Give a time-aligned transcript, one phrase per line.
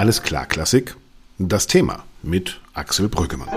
[0.00, 0.96] Alles klar, Klassik.
[1.36, 3.50] Das Thema mit Axel Brüggemann.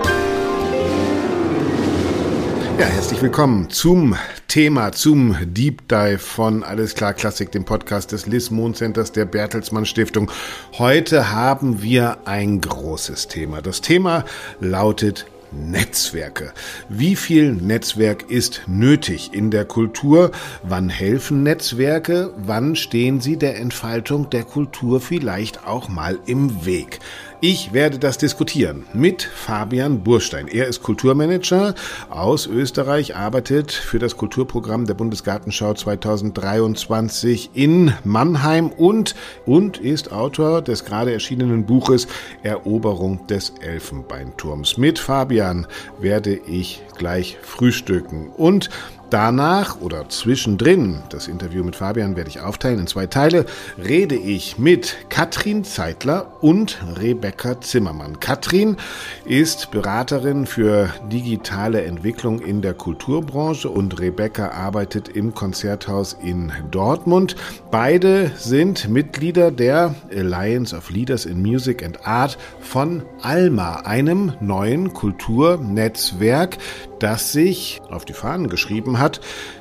[2.78, 4.14] Ja, herzlich willkommen zum
[4.46, 9.24] Thema, zum Deep Dive von Alles klar Klassik, dem Podcast des Liz Mohn Centers der
[9.24, 10.30] Bertelsmann Stiftung.
[10.76, 13.62] Heute haben wir ein großes Thema.
[13.62, 14.26] Das Thema
[14.60, 15.24] lautet
[15.54, 16.52] Netzwerke.
[16.88, 20.30] Wie viel Netzwerk ist nötig in der Kultur?
[20.62, 22.32] Wann helfen Netzwerke?
[22.36, 27.00] Wann stehen sie der Entfaltung der Kultur vielleicht auch mal im Weg?
[27.46, 30.48] Ich werde das diskutieren mit Fabian Burstein.
[30.48, 31.74] Er ist Kulturmanager
[32.08, 40.62] aus Österreich, arbeitet für das Kulturprogramm der Bundesgartenschau 2023 in Mannheim und, und ist Autor
[40.62, 42.08] des gerade erschienenen Buches
[42.42, 44.78] Eroberung des Elfenbeinturms.
[44.78, 45.66] Mit Fabian
[46.00, 48.70] werde ich gleich frühstücken und
[49.14, 53.46] Danach oder zwischendrin, das Interview mit Fabian werde ich aufteilen in zwei Teile,
[53.78, 58.18] rede ich mit Katrin Zeitler und Rebecca Zimmermann.
[58.18, 58.76] Katrin
[59.24, 67.36] ist Beraterin für digitale Entwicklung in der Kulturbranche und Rebecca arbeitet im Konzerthaus in Dortmund.
[67.70, 74.92] Beide sind Mitglieder der Alliance of Leaders in Music and Art von ALMA, einem neuen
[74.92, 76.58] Kulturnetzwerk,
[76.98, 79.03] das sich auf die Fahnen geschrieben hat,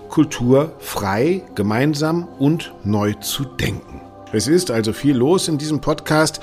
[0.10, 4.02] Kultur frei, gemeinsam und neu zu denken.
[4.32, 6.40] Es ist also viel los in diesem Podcast.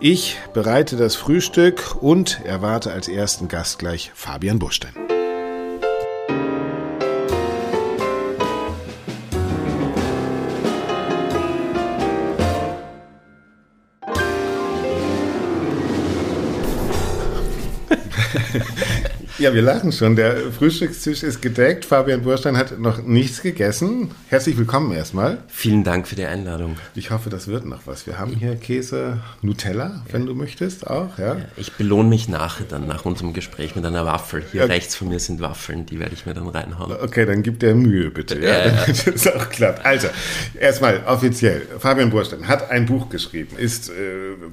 [0.00, 5.15] Ich bereite das Frühstück und erwarte als ersten Gast gleich Fabian Burstein.
[19.46, 20.16] Ja, wir lachen schon.
[20.16, 21.84] Der Frühstückstisch ist gedeckt.
[21.84, 24.10] Fabian Burstein hat noch nichts gegessen.
[24.26, 25.38] Herzlich willkommen erstmal.
[25.46, 26.74] Vielen Dank für die Einladung.
[26.96, 28.08] Ich hoffe, das wird noch was.
[28.08, 30.26] Wir haben hier Käse, Nutella, wenn ja.
[30.26, 31.16] du möchtest, auch.
[31.16, 31.36] Ja?
[31.36, 34.42] ja ich belohne mich nachher dann, nach unserem Gespräch mit einer Waffel.
[34.50, 34.72] Hier okay.
[34.72, 36.96] rechts von mir sind Waffeln, die werde ich mir dann reinhauen.
[37.00, 38.40] Okay, dann gib dir Mühe, bitte.
[38.40, 39.86] Ja, ja, damit es auch klappt.
[39.86, 40.08] Also,
[40.58, 41.62] erstmal offiziell.
[41.78, 43.56] Fabian Burstein hat ein Buch geschrieben.
[43.56, 43.92] Ist, äh,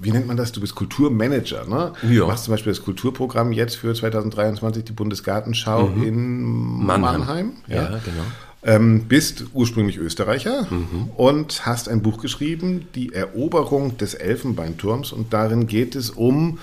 [0.03, 0.51] wie nennt man das?
[0.51, 1.93] Du bist Kulturmanager, ne?
[2.03, 2.19] Ja.
[2.19, 6.03] Du machst zum Beispiel das Kulturprogramm jetzt für 2023 2021 die Bundesgartenschau mhm.
[6.03, 7.19] in Mannheim.
[7.19, 7.83] Mannheim ja.
[7.83, 8.23] ja, genau.
[8.65, 11.09] Ähm, bist ursprünglich Österreicher mhm.
[11.17, 15.11] und hast ein Buch geschrieben, Die Eroberung des Elfenbeinturms.
[15.11, 16.59] Und darin geht es um,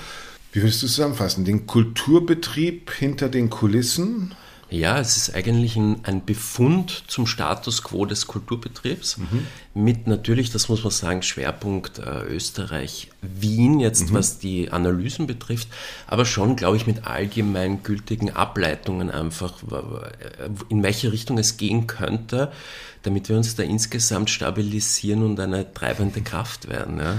[0.53, 4.35] wie würdest du es zusammenfassen, den Kulturbetrieb hinter den Kulissen
[4.71, 9.47] ja, es ist eigentlich ein, ein Befund zum Status quo des Kulturbetriebs mhm.
[9.75, 14.15] mit natürlich, das muss man sagen, Schwerpunkt äh, Österreich, Wien jetzt, mhm.
[14.15, 15.69] was die Analysen betrifft,
[16.07, 19.55] aber schon, glaube ich, mit allgemeingültigen Ableitungen einfach,
[20.69, 22.53] in welche Richtung es gehen könnte,
[23.03, 26.99] damit wir uns da insgesamt stabilisieren und eine treibende Kraft werden.
[26.99, 27.19] Ja.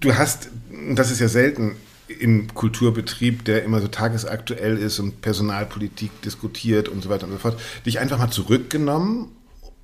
[0.00, 0.50] Du hast,
[0.94, 1.76] das ist ja selten,
[2.08, 7.38] im Kulturbetrieb, der immer so tagesaktuell ist und Personalpolitik diskutiert und so weiter und so
[7.38, 9.30] fort, dich einfach mal zurückgenommen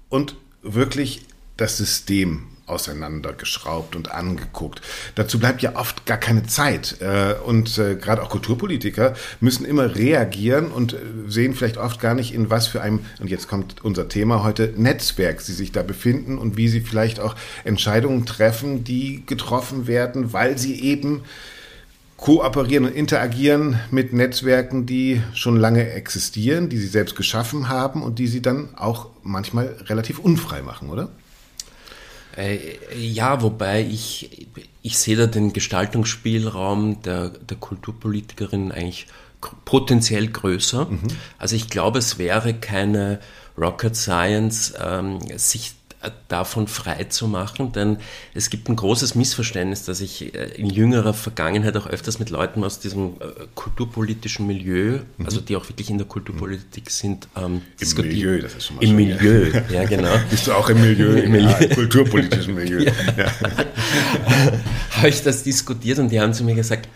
[0.09, 1.27] und wirklich
[1.57, 4.81] das System auseinandergeschraubt und angeguckt.
[5.15, 6.97] Dazu bleibt ja oft gar keine Zeit.
[7.01, 10.99] Äh, und äh, gerade auch Kulturpolitiker müssen immer reagieren und äh,
[11.29, 14.73] sehen vielleicht oft gar nicht, in was für einem, und jetzt kommt unser Thema heute,
[14.77, 20.33] Netzwerk sie sich da befinden und wie sie vielleicht auch Entscheidungen treffen, die getroffen werden,
[20.33, 21.23] weil sie eben
[22.17, 28.19] kooperieren und interagieren mit Netzwerken, die schon lange existieren, die sie selbst geschaffen haben und
[28.19, 31.09] die sie dann auch manchmal relativ unfrei machen, oder?
[32.37, 32.59] Äh,
[32.97, 34.49] ja, wobei ich,
[34.83, 39.07] ich sehe da den Gestaltungsspielraum der, der Kulturpolitikerin eigentlich
[39.65, 40.87] potenziell größer.
[40.87, 41.01] Mhm.
[41.39, 43.21] Also ich glaube, es wäre keine
[43.57, 45.75] Rocket Science, ähm, sich
[46.29, 47.99] davon frei zu machen, denn
[48.35, 52.65] es gibt ein großes Missverständnis, das ich äh, in jüngerer Vergangenheit auch öfters mit Leuten
[52.65, 55.27] aus diesem äh, kulturpolitischen Milieu, mhm.
[55.27, 58.85] also die auch wirklich in der Kulturpolitik sind, ähm, Im Milieu, das ist schon mal
[58.85, 60.15] Im Milieu, ja genau.
[60.31, 61.49] Bist du auch im Milieu, im Milieu.
[61.49, 62.85] Ja, kulturpolitischen Milieu.
[62.85, 62.93] Ja.
[63.17, 63.33] Ja.
[64.97, 66.89] Habe ich das diskutiert und die haben zu mir gesagt,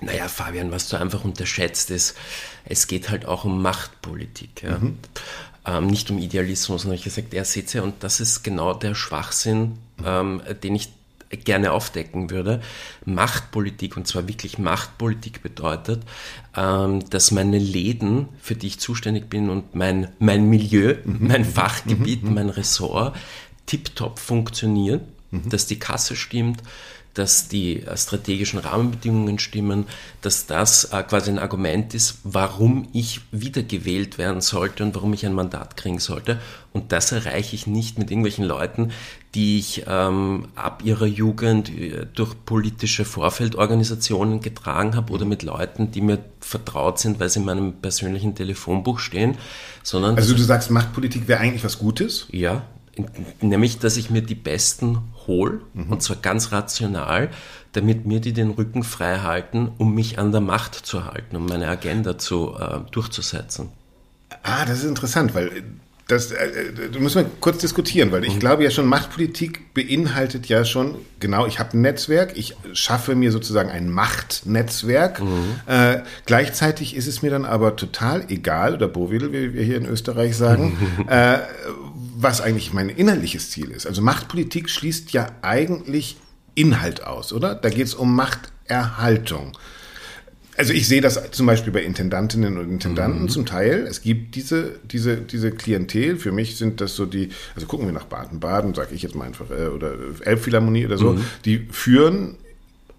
[0.00, 2.16] naja, Fabian, was du einfach unterschätzt ist,
[2.64, 4.62] es geht halt auch um Machtpolitik.
[4.62, 4.78] Ja.
[4.78, 4.98] Mhm
[5.66, 8.94] ähm, nicht um Idealismus, sondern ich gesagt, er sieht ja, und das ist genau der
[8.94, 10.90] Schwachsinn, ähm, den ich
[11.36, 12.60] gerne aufdecken würde.
[13.04, 16.02] Machtpolitik, und zwar wirklich Machtpolitik bedeutet,
[16.56, 21.26] ähm, dass meine Läden, für die ich zuständig bin und mein, mein Milieu, mhm.
[21.28, 22.34] mein Fachgebiet, mhm.
[22.34, 23.16] mein Ressort
[23.66, 25.00] tiptop funktionieren,
[25.30, 25.48] mhm.
[25.48, 26.62] dass die Kasse stimmt,
[27.14, 29.86] dass die äh, strategischen Rahmenbedingungen stimmen,
[30.20, 35.24] dass das äh, quasi ein Argument ist, warum ich wiedergewählt werden sollte und warum ich
[35.24, 36.38] ein Mandat kriegen sollte.
[36.72, 38.90] Und das erreiche ich nicht mit irgendwelchen Leuten,
[39.34, 45.90] die ich ähm, ab ihrer Jugend äh, durch politische Vorfeldorganisationen getragen habe oder mit Leuten,
[45.90, 49.36] die mir vertraut sind, weil sie in meinem persönlichen Telefonbuch stehen,
[49.82, 52.26] sondern also du sagst, Machtpolitik wäre eigentlich was Gutes?
[52.30, 52.64] Ja,
[53.40, 55.90] nämlich, dass ich mir die Besten hole, mhm.
[55.90, 57.30] und zwar ganz rational,
[57.72, 61.46] damit mir die den Rücken frei halten, um mich an der Macht zu halten, um
[61.46, 63.68] meine Agenda zu, äh, durchzusetzen.
[64.42, 65.64] Ah, das ist interessant, weil
[66.08, 68.40] das, äh, da müssen wir kurz diskutieren, weil ich mhm.
[68.40, 73.32] glaube ja schon, Machtpolitik beinhaltet ja schon, genau, ich habe ein Netzwerk, ich schaffe mir
[73.32, 75.20] sozusagen ein Machtnetzwerk.
[75.20, 75.60] Mhm.
[75.66, 79.86] Äh, gleichzeitig ist es mir dann aber total egal, oder Bovil, wie wir hier in
[79.86, 80.76] Österreich sagen,
[81.08, 81.38] äh,
[82.16, 83.86] was eigentlich mein innerliches Ziel ist.
[83.86, 86.18] Also Machtpolitik schließt ja eigentlich
[86.54, 87.54] Inhalt aus, oder?
[87.54, 89.52] Da geht es um Machterhaltung.
[90.56, 93.28] Also ich sehe das zum Beispiel bei Intendantinnen und Intendanten mhm.
[93.28, 93.86] zum Teil.
[93.88, 96.16] Es gibt diese, diese, diese Klientel.
[96.16, 99.24] Für mich sind das so die, also gucken wir nach Baden-Baden, sage ich jetzt mal
[99.24, 101.24] einfach, äh, oder Elbphilharmonie oder so, mhm.
[101.44, 102.36] die führen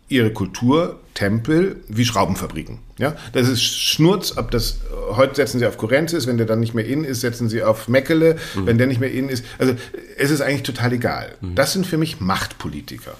[0.07, 2.80] ihre Kulturtempel wie Schraubenfabriken.
[2.98, 4.80] Ja, das ist Schnurz, ob das
[5.12, 7.88] heute setzen sie auf Kurrenzis, wenn der dann nicht mehr in ist, setzen sie auf
[7.88, 8.68] Meckele, mhm.
[8.68, 9.44] wenn der nicht mehr in ist.
[9.58, 9.75] Also
[10.18, 11.36] es ist eigentlich total egal.
[11.42, 11.56] Mhm.
[11.56, 13.16] Das sind für mich Machtpolitiker.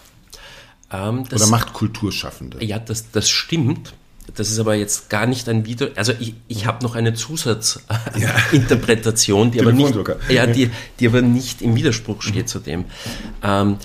[0.92, 2.64] Ähm, das, Oder Machtkulturschaffende.
[2.64, 3.94] Ja, das, das stimmt.
[4.34, 5.88] Das ist aber jetzt gar nicht ein Video.
[5.96, 9.54] Also ich, ich habe noch eine Zusatzinterpretation, ja.
[9.54, 9.96] die, aber nicht,
[10.30, 12.48] ja, die, die aber nicht im Widerspruch steht mhm.
[12.48, 12.86] zu dem.
[13.44, 13.78] Ähm,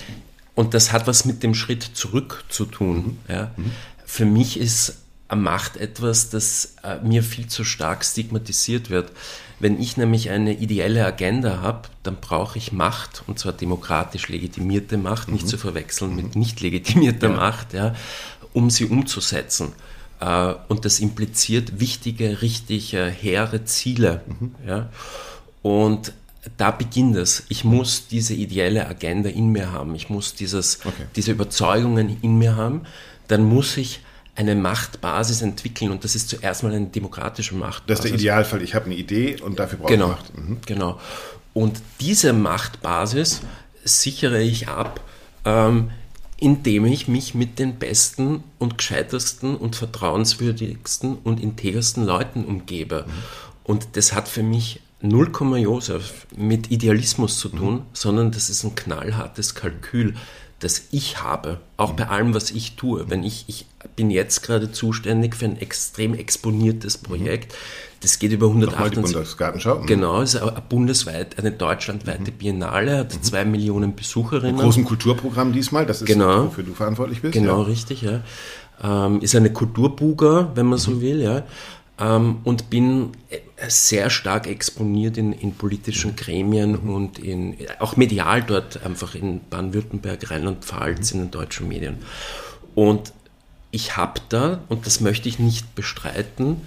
[0.55, 3.19] und das hat was mit dem Schritt zurück zu tun.
[3.27, 3.33] Mhm.
[3.33, 3.51] Ja.
[3.55, 3.71] Mhm.
[4.05, 4.97] Für mich ist
[5.33, 9.13] Macht etwas, das äh, mir viel zu stark stigmatisiert wird.
[9.59, 14.97] Wenn ich nämlich eine ideelle Agenda habe, dann brauche ich Macht, und zwar demokratisch legitimierte
[14.97, 15.35] Macht, mhm.
[15.35, 16.41] nicht zu verwechseln mit mhm.
[16.41, 17.29] nicht legitimierter.
[17.29, 17.95] Macht, ja,
[18.51, 19.71] um sie umzusetzen.
[20.21, 24.21] Äh, und das impliziert wichtige, richtige, hehre Ziele.
[24.27, 24.55] Mhm.
[24.65, 24.89] Ja.
[25.61, 26.13] Und
[26.57, 27.43] da beginnt es.
[27.49, 29.93] Ich muss diese ideelle Agenda in mir haben.
[29.95, 31.03] Ich muss dieses, okay.
[31.15, 32.83] diese Überzeugungen in mir haben.
[33.27, 34.01] Dann muss ich
[34.35, 37.85] eine Machtbasis entwickeln und das ist zuerst mal eine demokratische Machtbasis.
[37.87, 38.61] Das ist der Idealfall.
[38.61, 40.37] Ich habe eine Idee und dafür brauche genau, ich Macht.
[40.37, 40.57] Mhm.
[40.65, 40.99] Genau.
[41.53, 43.41] Und diese Machtbasis
[43.83, 45.01] sichere ich ab,
[45.45, 45.91] ähm,
[46.41, 53.05] indem ich mich mit den besten und gescheitersten und vertrauenswürdigsten und integersten Leuten umgebe.
[53.07, 53.11] Mhm.
[53.63, 57.81] Und das hat für mich 0, Josef mit Idealismus zu tun, mhm.
[57.93, 60.15] sondern das ist ein knallhartes Kalkül,
[60.57, 61.95] das ich habe, auch mhm.
[61.97, 63.07] bei allem, was ich tue.
[63.07, 67.05] Wenn ich, ich bin jetzt gerade zuständig für ein extrem exponiertes mhm.
[67.05, 67.53] Projekt,
[68.01, 69.13] das geht über 178.
[69.13, 69.79] Bundesgartenschau.
[69.79, 69.85] Mhm.
[69.85, 72.37] Genau, es ist eine bundesweit, eine deutschlandweite mhm.
[72.37, 73.23] Biennale, hat mhm.
[73.23, 74.57] zwei Millionen Besucherinnen.
[74.57, 77.33] Ein großes Kulturprogramm diesmal, das ist genau, wofür du verantwortlich bist.
[77.33, 77.67] Genau, ja.
[77.67, 78.21] richtig, ja.
[78.83, 80.83] Ähm, ist eine Kulturbuga, wenn man mhm.
[80.83, 81.43] so will, ja
[82.01, 86.93] ähm, und bin äh, sehr stark exponiert in, in politischen Gremien mhm.
[86.93, 91.97] und in, auch medial dort, einfach in Baden-Württemberg, Rheinland-Pfalz, in den deutschen Medien.
[92.73, 93.13] Und
[93.69, 96.61] ich habe da, und das möchte ich nicht bestreiten,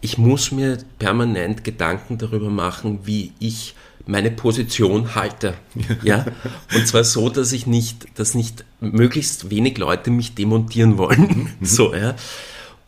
[0.00, 3.74] ich muss mir permanent Gedanken darüber machen, wie ich
[4.06, 5.54] meine Position halte.
[6.02, 6.24] Ja?
[6.74, 11.20] Und zwar so, dass ich nicht, dass nicht möglichst wenig Leute mich demontieren wollen.
[11.20, 11.48] Mhm.
[11.66, 12.14] So, ja.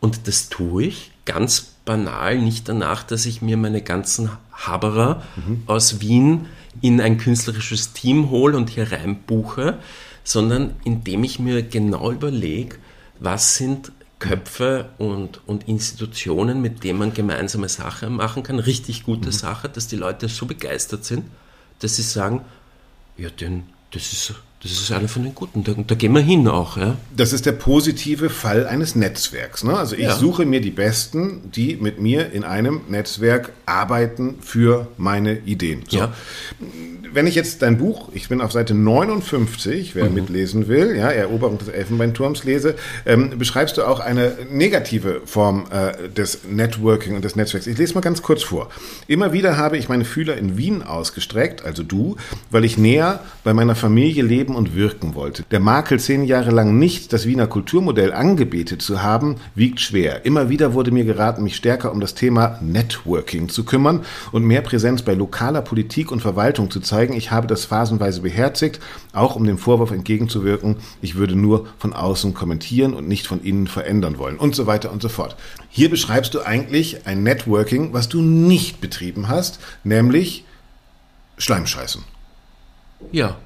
[0.01, 5.63] Und das tue ich ganz banal nicht danach, dass ich mir meine ganzen Haberer mhm.
[5.67, 6.47] aus Wien
[6.81, 9.79] in ein künstlerisches Team hole und hier reinbuche,
[10.25, 12.77] sondern indem ich mir genau überlege,
[13.19, 19.29] was sind Köpfe und, und Institutionen, mit denen man gemeinsame Sache machen kann, richtig gute
[19.29, 19.33] mhm.
[19.33, 21.25] Sache, dass die Leute so begeistert sind,
[21.81, 22.45] dass sie sagen,
[23.17, 25.65] ja, denn das ist das ist einer von den guten.
[25.65, 26.77] Da, da, gehen wir hin auch.
[26.77, 26.97] Ja?
[27.17, 29.65] Das ist der positive Fall eines Netzwerks.
[29.65, 29.75] Ne?
[29.75, 30.15] Also ich ja.
[30.15, 35.85] suche mir die Besten, die mit mir in einem Netzwerk arbeiten für meine Ideen.
[35.89, 35.97] So.
[35.97, 36.13] Ja
[37.13, 40.15] wenn ich jetzt dein Buch, ich bin auf Seite 59, wer mhm.
[40.15, 42.77] mitlesen will, ja, Eroberung des Elfenbeinturms lese,
[43.07, 47.67] ähm, beschreibst du auch eine negative Form äh, des Networking und des Netzwerks.
[47.67, 48.71] Ich lese mal ganz kurz vor.
[49.07, 52.17] Immer wieder habe ich meine Fühler in Wien ausgestreckt, also du,
[52.51, 55.45] weil ich näher bei meiner Familie leben und wirken wollte.
[55.51, 60.25] Der Makel, zehn Jahre lang nicht das Wiener Kulturmodell angebetet zu haben, wiegt schwer.
[60.25, 64.63] Immer wieder wurde mir geraten, mich stärker um das Thema Networking zu kümmern und mehr
[64.63, 68.81] Präsenz bei lokaler Politik und Verwaltung zu zeigen zeigen, ich habe das phasenweise beherzigt,
[69.13, 73.67] auch um dem Vorwurf entgegenzuwirken, ich würde nur von außen kommentieren und nicht von innen
[73.67, 75.37] verändern wollen und so weiter und so fort.
[75.69, 80.45] Hier beschreibst du eigentlich ein Networking, was du nicht betrieben hast, nämlich
[81.39, 82.03] Schleimscheißen.
[83.13, 83.37] Ja.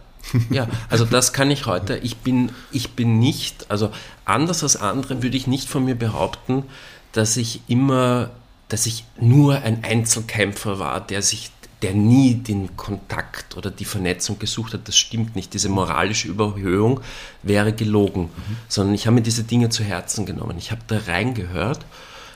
[0.50, 1.96] Ja, also das kann ich heute.
[1.98, 3.90] Ich bin, ich bin nicht, also
[4.24, 6.64] anders als andere würde ich nicht von mir behaupten,
[7.12, 8.30] dass ich immer,
[8.68, 11.50] dass ich nur ein Einzelkämpfer war, der sich
[11.82, 15.52] der nie den Kontakt oder die Vernetzung gesucht hat, das stimmt nicht.
[15.52, 17.00] Diese moralische Überhöhung
[17.42, 18.56] wäre gelogen, mhm.
[18.68, 20.56] sondern ich habe mir diese Dinge zu Herzen genommen.
[20.56, 21.84] Ich habe da reingehört,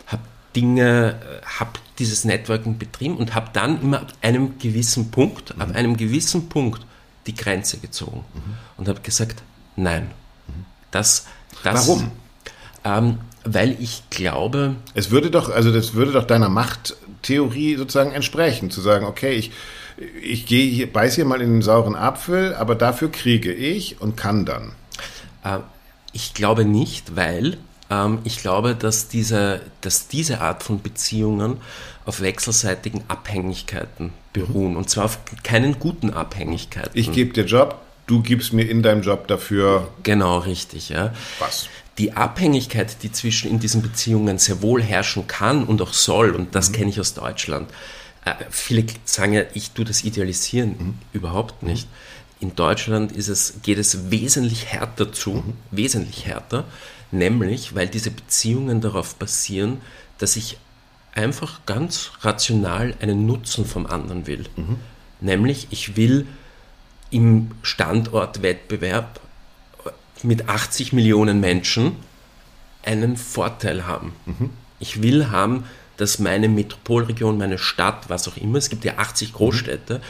[0.07, 0.23] habe
[0.54, 1.18] Dinge,
[1.59, 5.62] habe dieses Networking betrieben und habe dann immer ab einem gewissen Punkt, mhm.
[5.62, 6.85] ab einem gewissen Punkt
[7.28, 8.54] die Grenze gezogen mhm.
[8.76, 9.42] und habe gesagt,
[9.76, 10.11] nein.
[10.49, 10.64] Mhm.
[10.90, 11.26] Das,
[11.62, 12.11] das, Warum?
[12.85, 14.76] Ähm, weil ich glaube.
[14.94, 19.52] Es würde doch, also das würde doch deiner Machttheorie sozusagen entsprechen, zu sagen, okay, ich,
[20.23, 24.16] ich gehe hier, beiß hier mal in den sauren Apfel, aber dafür kriege ich und
[24.16, 24.73] kann dann.
[25.44, 25.58] Äh,
[26.12, 27.58] ich glaube nicht, weil
[27.90, 31.59] ähm, ich glaube, dass diese, dass diese Art von Beziehungen
[32.04, 34.73] auf wechselseitigen Abhängigkeiten beruhen.
[34.73, 34.76] Mhm.
[34.76, 36.90] Und zwar auf keinen guten Abhängigkeiten.
[36.95, 39.88] Ich gebe dir Job, du gibst mir in deinem Job dafür.
[40.02, 41.12] Genau, richtig, ja.
[41.38, 41.68] Was?
[41.99, 46.54] die Abhängigkeit, die zwischen in diesen Beziehungen sehr wohl herrschen kann und auch soll, und
[46.54, 46.75] das mhm.
[46.75, 47.68] kenne ich aus Deutschland.
[48.25, 50.95] Äh, viele sagen ja, ich tue das idealisieren, mhm.
[51.12, 51.88] überhaupt nicht.
[51.88, 52.49] Mhm.
[52.49, 55.54] In Deutschland ist es, geht es wesentlich härter zu, mhm.
[55.73, 56.64] wesentlich härter,
[57.10, 59.80] nämlich weil diese Beziehungen darauf basieren,
[60.18, 60.58] dass ich
[61.14, 64.44] einfach ganz rational einen Nutzen vom anderen will.
[64.56, 64.76] Mhm.
[65.20, 66.26] Nämlich, ich will
[67.10, 69.20] im Standortwettbewerb
[70.22, 71.96] mit 80 Millionen Menschen
[72.84, 74.12] einen Vorteil haben.
[74.26, 74.50] Mhm.
[74.78, 75.64] Ich will haben,
[75.96, 80.00] dass meine Metropolregion, meine Stadt, was auch immer, es gibt ja 80 Großstädte,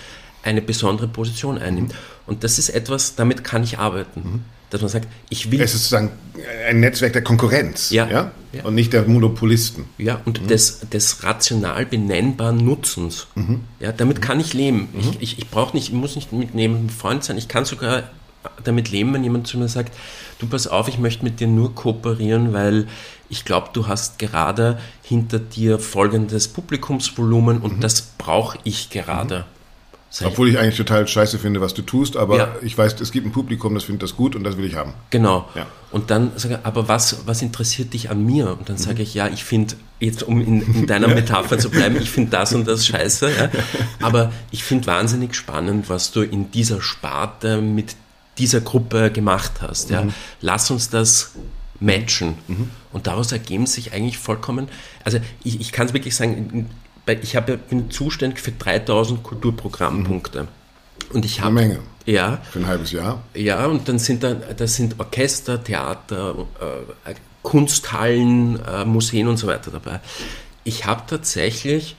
[0.43, 1.93] eine besondere Position einnimmt.
[1.93, 1.99] Mhm.
[2.27, 4.45] Und das ist etwas, damit kann ich arbeiten.
[4.69, 4.71] Mhm.
[4.71, 5.61] Dass man sagt, ich will.
[5.61, 6.11] Es ist sozusagen
[6.69, 8.31] ein Netzwerk der Konkurrenz ja, ja?
[8.53, 8.65] ja.
[8.65, 9.87] und nicht der Monopolisten.
[9.99, 10.49] Ja, und mhm.
[10.49, 13.27] des, des rational benennbaren Nutzens.
[13.35, 13.61] Mhm.
[13.81, 14.89] Ja, damit kann ich leben.
[14.99, 15.17] Ich, mhm.
[15.21, 17.39] ich, ich brauche nicht, ich muss nicht mit jedem Freund sein.
[17.39, 18.05] Ich kann sogar
[18.65, 19.95] damit leben, wenn jemand zu mir sagt,
[20.39, 22.87] du pass auf, ich möchte mit dir nur kooperieren, weil
[23.29, 27.81] ich glaube, du hast gerade hinter dir folgendes Publikumsvolumen und mhm.
[27.81, 29.45] das brauche ich gerade.
[30.21, 30.27] Mhm.
[30.27, 32.57] Obwohl ich eigentlich total scheiße finde, was du tust, aber ja.
[32.63, 34.95] ich weiß, es gibt ein Publikum, das findet das gut und das will ich haben.
[35.11, 35.49] Genau.
[35.55, 35.67] Ja.
[35.91, 38.51] Und dann sage ich, aber was, was interessiert dich an mir?
[38.51, 38.81] Und dann mhm.
[38.81, 42.31] sage ich, ja, ich finde, jetzt um in, in deiner Metapher zu bleiben, ich finde
[42.31, 43.31] das und das scheiße.
[43.31, 43.51] Ja.
[44.01, 47.97] Aber ich finde wahnsinnig spannend, was du in dieser Sparte mit
[48.39, 49.91] dieser Gruppe gemacht hast.
[49.91, 50.05] Ja.
[50.05, 50.15] Mhm.
[50.41, 51.33] Lass uns das
[51.81, 52.35] matchen.
[52.49, 52.71] Mhm.
[52.93, 54.69] Und daraus ergeben sich eigentlich vollkommen,
[55.05, 56.69] also ich, ich kann es wirklich sagen,
[57.13, 60.43] ich habe, bin zuständig für 3000 Kulturprogrammpunkte.
[60.43, 60.49] Mhm.
[61.13, 61.59] Und ich habe.
[61.59, 61.81] Eine Menge.
[62.07, 62.39] Ja.
[62.51, 63.23] Für ein halbes Jahr.
[63.35, 66.47] Ja, und dann sind da, das sind Orchester, Theater,
[67.05, 70.01] äh, Kunsthallen, äh, Museen und so weiter dabei.
[70.65, 71.97] Ich habe tatsächlich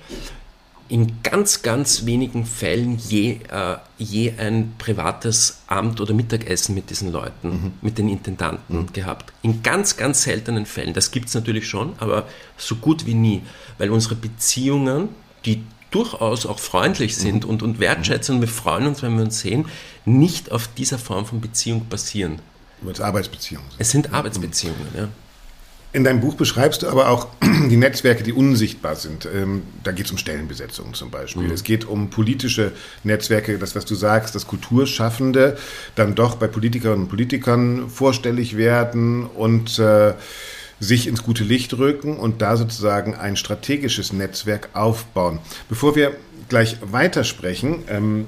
[0.89, 7.12] in ganz, ganz wenigen Fällen je, äh, je ein privates Amt oder Mittagessen mit diesen
[7.12, 7.72] Leuten, mhm.
[7.81, 8.93] mit den Intendanten mhm.
[8.93, 9.31] gehabt.
[9.43, 10.93] In ganz, ganz seltenen Fällen.
[10.93, 12.27] Das gibt es natürlich schon, aber
[12.58, 13.43] so gut wie nie.
[13.77, 15.10] Weil unsere Beziehungen,
[15.46, 17.51] die durchaus auch freundlich sind mhm.
[17.51, 19.65] und, und wertschätzen und wir freuen uns, wenn wir uns sehen,
[20.05, 22.39] nicht auf dieser Form von Beziehung basieren.
[22.81, 23.79] Weil es Arbeitsbeziehungen sind.
[23.79, 25.08] Es sind Arbeitsbeziehungen, ja.
[25.91, 29.27] In deinem Buch beschreibst du aber auch die Netzwerke, die unsichtbar sind.
[29.34, 31.43] Ähm, da geht es um Stellenbesetzung zum Beispiel.
[31.43, 31.51] Mhm.
[31.51, 32.72] Es geht um politische
[33.03, 35.58] Netzwerke, das, was du sagst, dass Kulturschaffende
[35.96, 40.13] dann doch bei Politikerinnen und Politikern vorstellig werden und äh,
[40.79, 45.39] sich ins gute Licht rücken und da sozusagen ein strategisches Netzwerk aufbauen.
[45.69, 46.15] Bevor wir
[46.50, 48.27] gleich weitersprechen, ähm,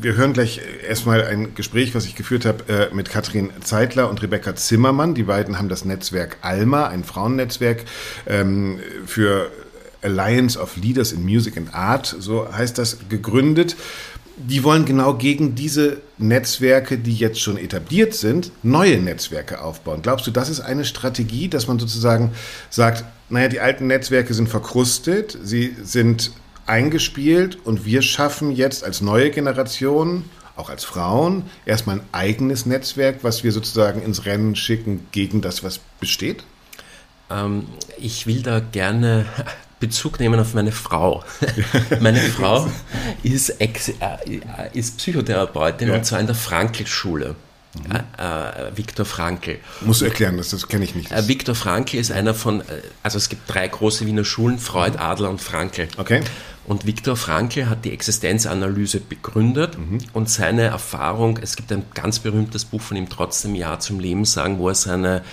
[0.00, 4.22] wir hören gleich erstmal ein Gespräch, was ich geführt habe äh, mit Katrin Zeitler und
[4.22, 5.14] Rebecca Zimmermann.
[5.14, 7.84] Die beiden haben das Netzwerk ALMA, ein Frauennetzwerk
[8.26, 9.50] ähm, für
[10.02, 13.76] Alliance of Leaders in Music and Art, so heißt das, gegründet.
[14.36, 20.00] Die wollen genau gegen diese Netzwerke, die jetzt schon etabliert sind, neue Netzwerke aufbauen.
[20.00, 22.32] Glaubst du, das ist eine Strategie, dass man sozusagen
[22.70, 26.32] sagt, naja, die alten Netzwerke sind verkrustet, sie sind
[26.70, 30.24] eingespielt und wir schaffen jetzt als neue Generation,
[30.56, 35.64] auch als Frauen, erstmal ein eigenes Netzwerk, was wir sozusagen ins Rennen schicken gegen das,
[35.64, 36.44] was besteht?
[37.28, 37.66] Ähm,
[37.98, 39.26] ich will da gerne
[39.80, 41.24] Bezug nehmen auf meine Frau.
[42.00, 42.68] meine Frau
[43.22, 43.94] ist, Ex äh,
[44.72, 45.94] ist Psychotherapeutin ja.
[45.94, 47.34] und zwar in der Frankl-Schule.
[47.74, 47.96] Mhm.
[48.18, 49.58] Äh, Viktor Frankl.
[49.82, 51.12] Musst du erklären, das, das kenne ich nicht.
[51.12, 52.64] Äh, Viktor Frankl ist einer von, äh,
[53.02, 54.98] also es gibt drei große Wiener Schulen, Freud.
[54.98, 55.88] Adler und Frankl.
[55.96, 56.22] Okay.
[56.70, 59.98] Und Viktor Frankl hat die Existenzanalyse begründet mhm.
[60.12, 64.24] und seine Erfahrung, es gibt ein ganz berühmtes Buch von ihm, Trotzdem Ja zum Leben
[64.24, 65.24] sagen, wo er seine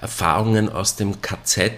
[0.00, 1.72] Erfahrungen aus dem KZ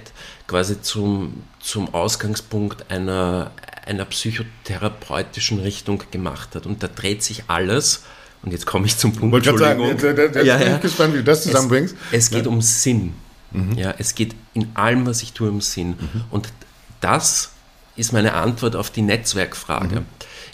[0.47, 3.53] quasi zum, zum Ausgangspunkt einer,
[3.87, 6.67] einer psychotherapeutischen Richtung gemacht hat.
[6.67, 8.03] Und da dreht sich alles
[8.43, 9.33] und jetzt komme ich zum Punkt.
[9.33, 9.99] Wollte Entschuldigung.
[9.99, 11.97] Sagen, jetzt, jetzt ja, bin ich gespannt, wie du das zusammenbringst.
[12.11, 12.51] Es, es geht ja.
[12.51, 13.15] um Sinn.
[13.53, 13.79] Mhm.
[13.79, 15.97] Ja, es geht in allem, was ich tue, um Sinn.
[15.99, 16.25] Mhm.
[16.31, 16.53] Und
[17.01, 17.53] das
[17.97, 20.01] ist meine Antwort auf die Netzwerkfrage.
[20.01, 20.07] Mhm.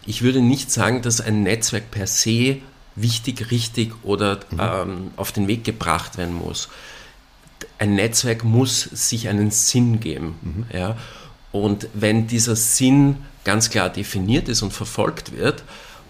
[0.07, 2.59] Ich würde nicht sagen, dass ein Netzwerk per se
[2.95, 4.61] wichtig, richtig oder mhm.
[4.61, 6.69] ähm, auf den Weg gebracht werden muss.
[7.79, 10.35] Ein Netzwerk muss sich einen Sinn geben.
[10.43, 10.77] Mhm.
[10.77, 10.97] Ja?
[11.53, 15.65] Und wenn dieser Sinn ganz klar definiert ist und verfolgt wird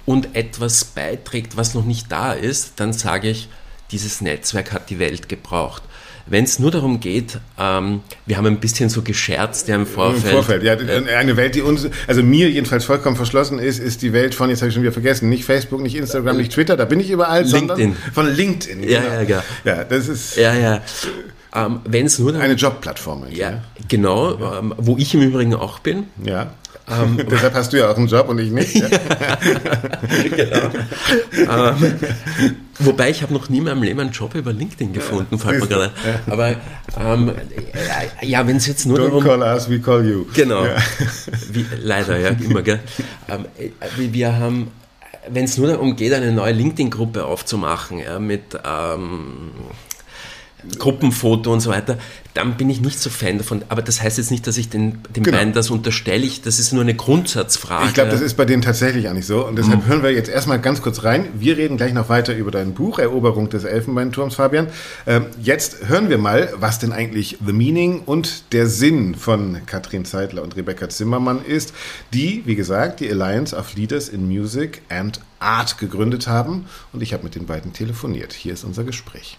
[0.06, 3.48] und etwas beiträgt, was noch nicht da ist, dann sage ich,
[3.90, 5.82] dieses Netzwerk hat die Welt gebraucht.
[6.26, 10.24] Wenn es nur darum geht, ähm, wir haben ein bisschen so gescherzt ja im Vorfeld.
[10.24, 10.74] Im Vorfeld, ja.
[10.74, 14.50] Äh, eine Welt, die uns, also mir jedenfalls vollkommen verschlossen ist, ist die Welt von,
[14.50, 17.10] jetzt habe ich schon wieder vergessen, nicht Facebook, nicht Instagram, nicht Twitter, da bin ich
[17.10, 17.96] überall, LinkedIn.
[18.12, 18.88] von LinkedIn.
[18.88, 19.12] Ja, genau.
[19.12, 19.42] ja, ja.
[19.64, 20.36] Ja, das ist.
[20.36, 20.82] Ja, ja.
[21.54, 23.26] Ähm, Wenn es nur eine Jobplattform.
[23.30, 24.58] Ja, ja, genau.
[24.58, 26.04] Ähm, wo ich im Übrigen auch bin.
[26.24, 26.54] Ja.
[26.90, 28.74] Ähm, Deshalb hast du ja auch einen Job und ich nicht.
[28.74, 28.88] Ja?
[30.36, 31.70] genau.
[31.78, 31.94] ähm,
[32.80, 35.68] wobei ich habe noch nie in meinem Leben einen Job über LinkedIn gefunden, fällt mir
[35.68, 35.90] gerade.
[36.28, 36.56] Aber
[37.00, 37.32] ähm,
[38.22, 39.24] ja, wenn es jetzt nur Don't darum...
[39.24, 40.26] call us, we call you.
[40.34, 40.64] Genau.
[40.64, 40.76] Ja.
[41.50, 42.80] Wie, leider, ja, immer, gell.
[43.28, 44.72] Ähm, äh, wir haben
[45.28, 49.52] wenn es nur darum geht, eine neue LinkedIn-Gruppe aufzumachen, ja, mit ähm,
[50.78, 51.98] Gruppenfoto und so weiter,
[52.34, 53.62] dann bin ich nicht so Fan davon.
[53.68, 55.36] Aber das heißt jetzt nicht, dass ich den, den genau.
[55.36, 56.24] beiden das unterstelle.
[56.24, 57.88] Ich, das ist nur eine Grundsatzfrage.
[57.88, 59.46] Ich glaube, das ist bei denen tatsächlich auch nicht so.
[59.46, 59.88] Und deshalb mhm.
[59.88, 61.26] hören wir jetzt erstmal ganz kurz rein.
[61.34, 64.68] Wir reden gleich noch weiter über dein Buch, Eroberung des Elfenbeinturms, Fabian.
[65.06, 70.04] Ähm, jetzt hören wir mal, was denn eigentlich The Meaning und der Sinn von Katrin
[70.04, 71.74] Zeitler und Rebecca Zimmermann ist,
[72.14, 76.66] die, wie gesagt, die Alliance of Leaders in Music and Art gegründet haben.
[76.92, 78.32] Und ich habe mit den beiden telefoniert.
[78.32, 79.38] Hier ist unser Gespräch.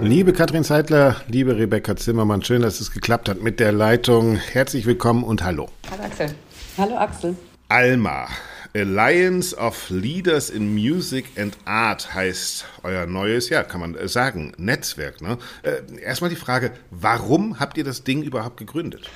[0.00, 4.36] Liebe Katrin Zeitler, liebe Rebecca Zimmermann, schön, dass es geklappt hat mit der Leitung.
[4.36, 5.68] Herzlich willkommen und hallo.
[5.90, 6.34] Hallo Axel.
[6.78, 7.36] Hallo Axel.
[7.68, 8.28] Alma,
[8.76, 15.20] Alliance of Leaders in Music and Art heißt euer neues, ja, kann man sagen, Netzwerk.
[15.20, 15.36] Ne?
[15.62, 19.10] Äh, erstmal die Frage, warum habt ihr das Ding überhaupt gegründet?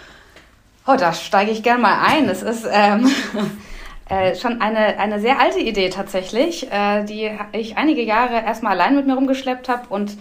[0.88, 2.28] Oh, da steige ich gern mal ein.
[2.28, 3.08] Es ist ähm,
[4.08, 8.96] äh, schon eine, eine sehr alte Idee tatsächlich, äh, die ich einige Jahre erstmal allein
[8.96, 10.16] mit mir rumgeschleppt habe und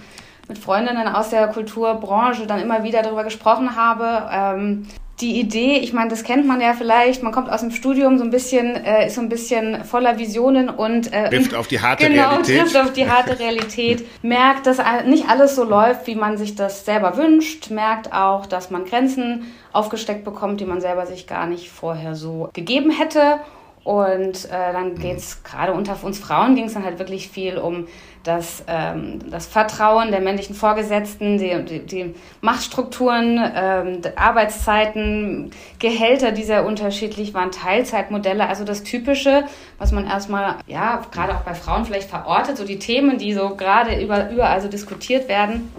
[0.51, 4.29] mit Freundinnen aus der Kulturbranche dann immer wieder darüber gesprochen habe.
[4.29, 4.85] Ähm,
[5.21, 8.23] die Idee, ich meine, das kennt man ja vielleicht, man kommt aus dem Studium so
[8.25, 12.09] ein bisschen, äh, ist so ein bisschen voller Visionen und äh, trifft auf die harte
[12.09, 12.59] genau, Realität.
[12.59, 16.83] trifft auf die harte Realität, merkt, dass nicht alles so läuft, wie man sich das
[16.85, 21.69] selber wünscht, merkt auch, dass man Grenzen aufgesteckt bekommt, die man selber sich gar nicht
[21.69, 23.37] vorher so gegeben hätte.
[23.83, 27.87] Und äh, dann geht's gerade unter uns Frauen ging es dann halt wirklich viel um
[28.23, 36.43] das, ähm, das Vertrauen der männlichen Vorgesetzten, die, die, die Machtstrukturen, ähm, Arbeitszeiten, Gehälter, die
[36.43, 39.45] sehr unterschiedlich waren, Teilzeitmodelle, also das Typische,
[39.79, 43.55] was man erstmal, ja, gerade auch bei Frauen vielleicht verortet, so die Themen, die so
[43.55, 45.71] gerade über, überall so diskutiert werden.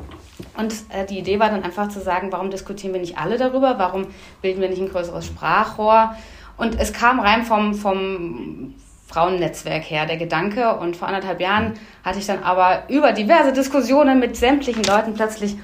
[0.56, 3.78] Und äh, die Idee war dann einfach zu sagen, warum diskutieren wir nicht alle darüber?
[3.78, 4.08] Warum
[4.42, 6.16] bilden wir nicht ein größeres Sprachrohr?
[6.56, 8.74] Und es kam rein vom, vom
[9.08, 10.76] Frauennetzwerk her, der Gedanke.
[10.76, 15.56] Und vor anderthalb Jahren hatte ich dann aber über diverse Diskussionen mit sämtlichen Leuten plötzlich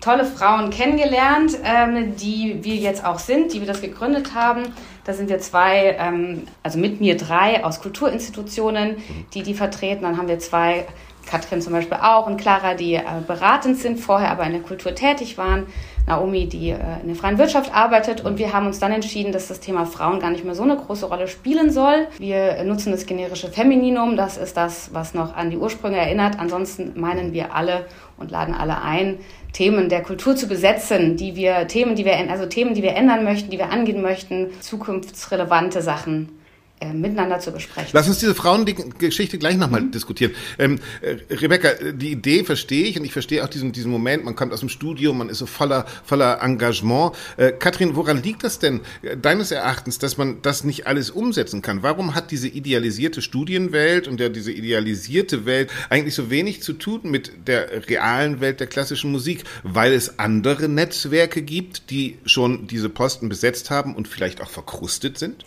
[0.00, 4.64] tolle Frauen kennengelernt, ähm, die wir jetzt auch sind, die wir das gegründet haben.
[5.04, 8.96] Da sind wir zwei, ähm, also mit mir drei aus Kulturinstitutionen,
[9.32, 10.02] die die vertreten.
[10.02, 10.86] Dann haben wir zwei,
[11.32, 14.94] Katrin zum Beispiel auch und Clara, die äh, beratend sind, vorher aber in der Kultur
[14.94, 15.66] tätig waren.
[16.06, 18.22] Naomi, die äh, in der freien Wirtschaft arbeitet.
[18.22, 20.76] Und wir haben uns dann entschieden, dass das Thema Frauen gar nicht mehr so eine
[20.76, 22.06] große Rolle spielen soll.
[22.18, 24.14] Wir nutzen das generische Femininum.
[24.14, 26.38] Das ist das, was noch an die Ursprünge erinnert.
[26.38, 27.86] Ansonsten meinen wir alle
[28.18, 29.18] und laden alle ein,
[29.54, 33.24] Themen der Kultur zu besetzen, die wir, Themen, die wir, also Themen, die wir ändern
[33.24, 36.41] möchten, die wir angehen möchten, zukunftsrelevante Sachen
[36.84, 37.90] miteinander zu besprechen.
[37.92, 39.90] Lass uns diese Frauengeschichte gleich nochmal mhm.
[39.90, 40.32] diskutieren.
[40.58, 44.34] Ähm, äh, Rebecca, die Idee verstehe ich und ich verstehe auch diesen, diesen Moment, man
[44.34, 47.12] kommt aus dem Studium, man ist so voller, voller Engagement.
[47.36, 51.62] Äh, Katrin, woran liegt das denn äh, deines Erachtens, dass man das nicht alles umsetzen
[51.62, 51.82] kann?
[51.82, 57.00] Warum hat diese idealisierte Studienwelt und ja diese idealisierte Welt eigentlich so wenig zu tun
[57.04, 59.44] mit der realen Welt der klassischen Musik?
[59.62, 65.18] Weil es andere Netzwerke gibt, die schon diese Posten besetzt haben und vielleicht auch verkrustet
[65.18, 65.44] sind?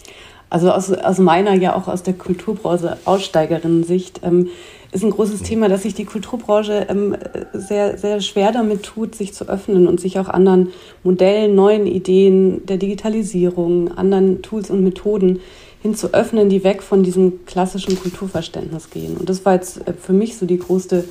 [0.56, 4.48] Also aus, aus meiner, ja auch aus der Kulturbranche Aussteigerinnen-Sicht, ähm,
[4.94, 7.18] ist ein großes Thema, dass sich die Kulturbranche ähm,
[7.52, 10.70] sehr, sehr schwer damit tut, sich zu öffnen und sich auch anderen
[11.04, 15.41] Modellen, neuen Ideen der Digitalisierung, anderen Tools und Methoden
[15.82, 19.18] hin zu öffnen, die weg von diesem klassischen Kulturverständnis gehen.
[19.18, 21.04] Und das war jetzt äh, für mich so die größte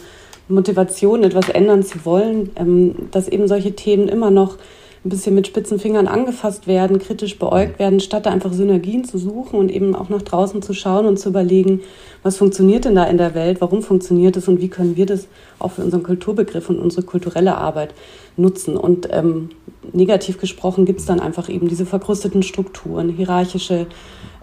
[0.49, 4.57] Motivation, etwas ändern zu wollen, ähm, dass eben solche Themen immer noch
[5.05, 9.19] ein bisschen mit spitzen Fingern angefasst werden, kritisch beäugt werden, statt da einfach Synergien zu
[9.19, 11.81] suchen und eben auch nach draußen zu schauen und zu überlegen,
[12.23, 15.29] was funktioniert denn da in der Welt, warum funktioniert es und wie können wir das
[15.59, 17.93] auch für unseren Kulturbegriff und unsere kulturelle Arbeit
[18.38, 18.79] nutzen.
[18.79, 19.51] Und ähm,
[19.93, 23.87] negativ gesprochen gibt es dann einfach eben diese verkrusteten Strukturen, hierarchische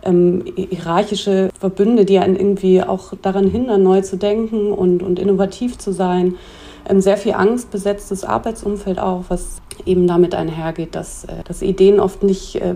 [0.04, 5.78] ähm, hierarchische Verbünde, die einen irgendwie auch daran hindern, neu zu denken und, und innovativ
[5.78, 6.36] zu sein.
[6.98, 12.56] Sehr viel angstbesetztes Arbeitsumfeld auch, was eben damit einhergeht, dass, äh, dass Ideen oft nicht,
[12.56, 12.76] äh,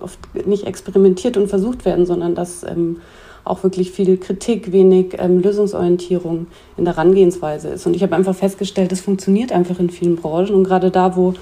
[0.00, 2.98] oft nicht experimentiert und versucht werden, sondern dass ähm,
[3.44, 7.86] auch wirklich viel Kritik, wenig ähm, Lösungsorientierung in der Herangehensweise ist.
[7.86, 10.54] Und ich habe einfach festgestellt, das funktioniert einfach in vielen Branchen.
[10.54, 11.34] Und gerade da, wo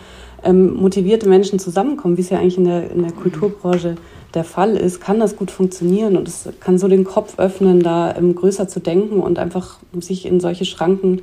[0.44, 3.96] ähm, motivierte Menschen zusammenkommen, wie es ja eigentlich in der, in der Kulturbranche
[4.34, 8.14] der Fall ist, kann das gut funktionieren und es kann so den Kopf öffnen, da
[8.34, 11.22] größer zu denken und einfach sich in solche Schranken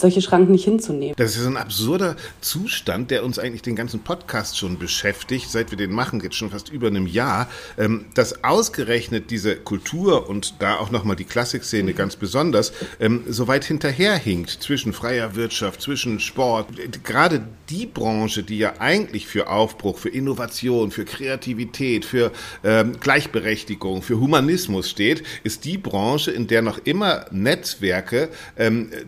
[0.00, 1.14] solche Schranken nicht hinzunehmen.
[1.16, 5.78] Das ist ein absurder Zustand, der uns eigentlich den ganzen Podcast schon beschäftigt, seit wir
[5.78, 10.76] den machen, jetzt schon fast über einem Jahr, ähm, dass ausgerechnet diese Kultur und da
[10.76, 16.68] auch nochmal die Klassikszene ganz besonders ähm, so weit hinterherhinkt zwischen freier Wirtschaft, zwischen Sport.
[17.04, 22.32] Gerade die Branche, die ja eigentlich für Aufbruch, für Innovation, für Kreativität, für
[22.64, 28.30] ähm, Gleichberechtigung, für Humanismus steht, ist die Branche, in der noch immer Netzwerke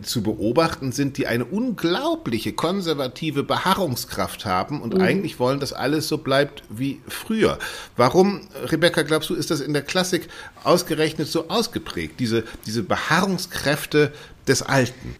[0.01, 5.01] zu beobachten beobachten sind, die eine unglaubliche konservative Beharrungskraft haben und mhm.
[5.01, 7.57] eigentlich wollen, dass alles so bleibt wie früher.
[7.95, 10.27] Warum, Rebecca, glaubst du, ist das in der Klassik
[10.63, 14.11] ausgerechnet so ausgeprägt, diese, diese Beharrungskräfte
[14.47, 15.15] des Alten?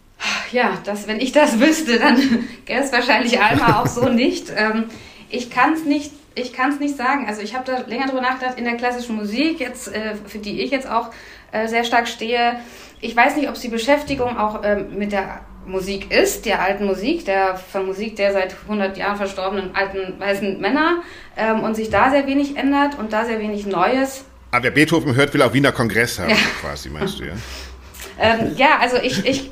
[0.52, 2.17] Ja, das, wenn ich das wüsste, dann
[2.65, 4.52] gäbe es wahrscheinlich Alma auch so nicht.
[4.56, 4.86] Ähm,
[5.30, 7.26] ich kann es nicht ich kann es nicht sagen.
[7.28, 10.62] Also ich habe da länger drüber nachgedacht in der klassischen Musik, jetzt, äh, für die
[10.62, 11.10] ich jetzt auch
[11.52, 12.56] äh, sehr stark stehe.
[13.02, 16.86] Ich weiß nicht, ob es die Beschäftigung auch ähm, mit der Musik ist, der alten
[16.86, 21.01] Musik, der von Musik der seit 100 Jahren verstorbenen alten weißen Männer
[21.38, 24.25] ähm, und sich da sehr wenig ändert und da sehr wenig Neues.
[24.51, 26.36] Aber wer Beethoven hört, will auch Wiener Kongress haben, ja.
[26.60, 27.34] quasi, meinst du, ja?
[28.19, 29.49] ähm, ja, also ich, ich,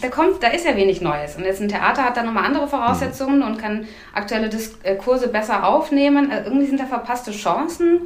[0.00, 1.36] da kommt, da ist ja wenig Neues.
[1.36, 6.30] Und jetzt ein Theater hat da nochmal andere Voraussetzungen und kann aktuelle Diskurse besser aufnehmen.
[6.30, 8.02] Also irgendwie sind da verpasste Chancen,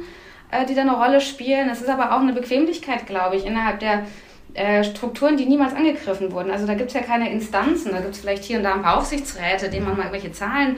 [0.49, 1.69] äh, die da eine Rolle spielen.
[1.69, 4.05] Es ist aber auch eine Bequemlichkeit, glaube ich, innerhalb der
[4.53, 6.51] äh, Strukturen, die niemals angegriffen wurden.
[6.51, 8.81] Also da gibt es ja keine Instanzen, da gibt es vielleicht hier und da ein
[8.81, 10.77] paar Aufsichtsräte, denen man mal irgendwelche Zahlen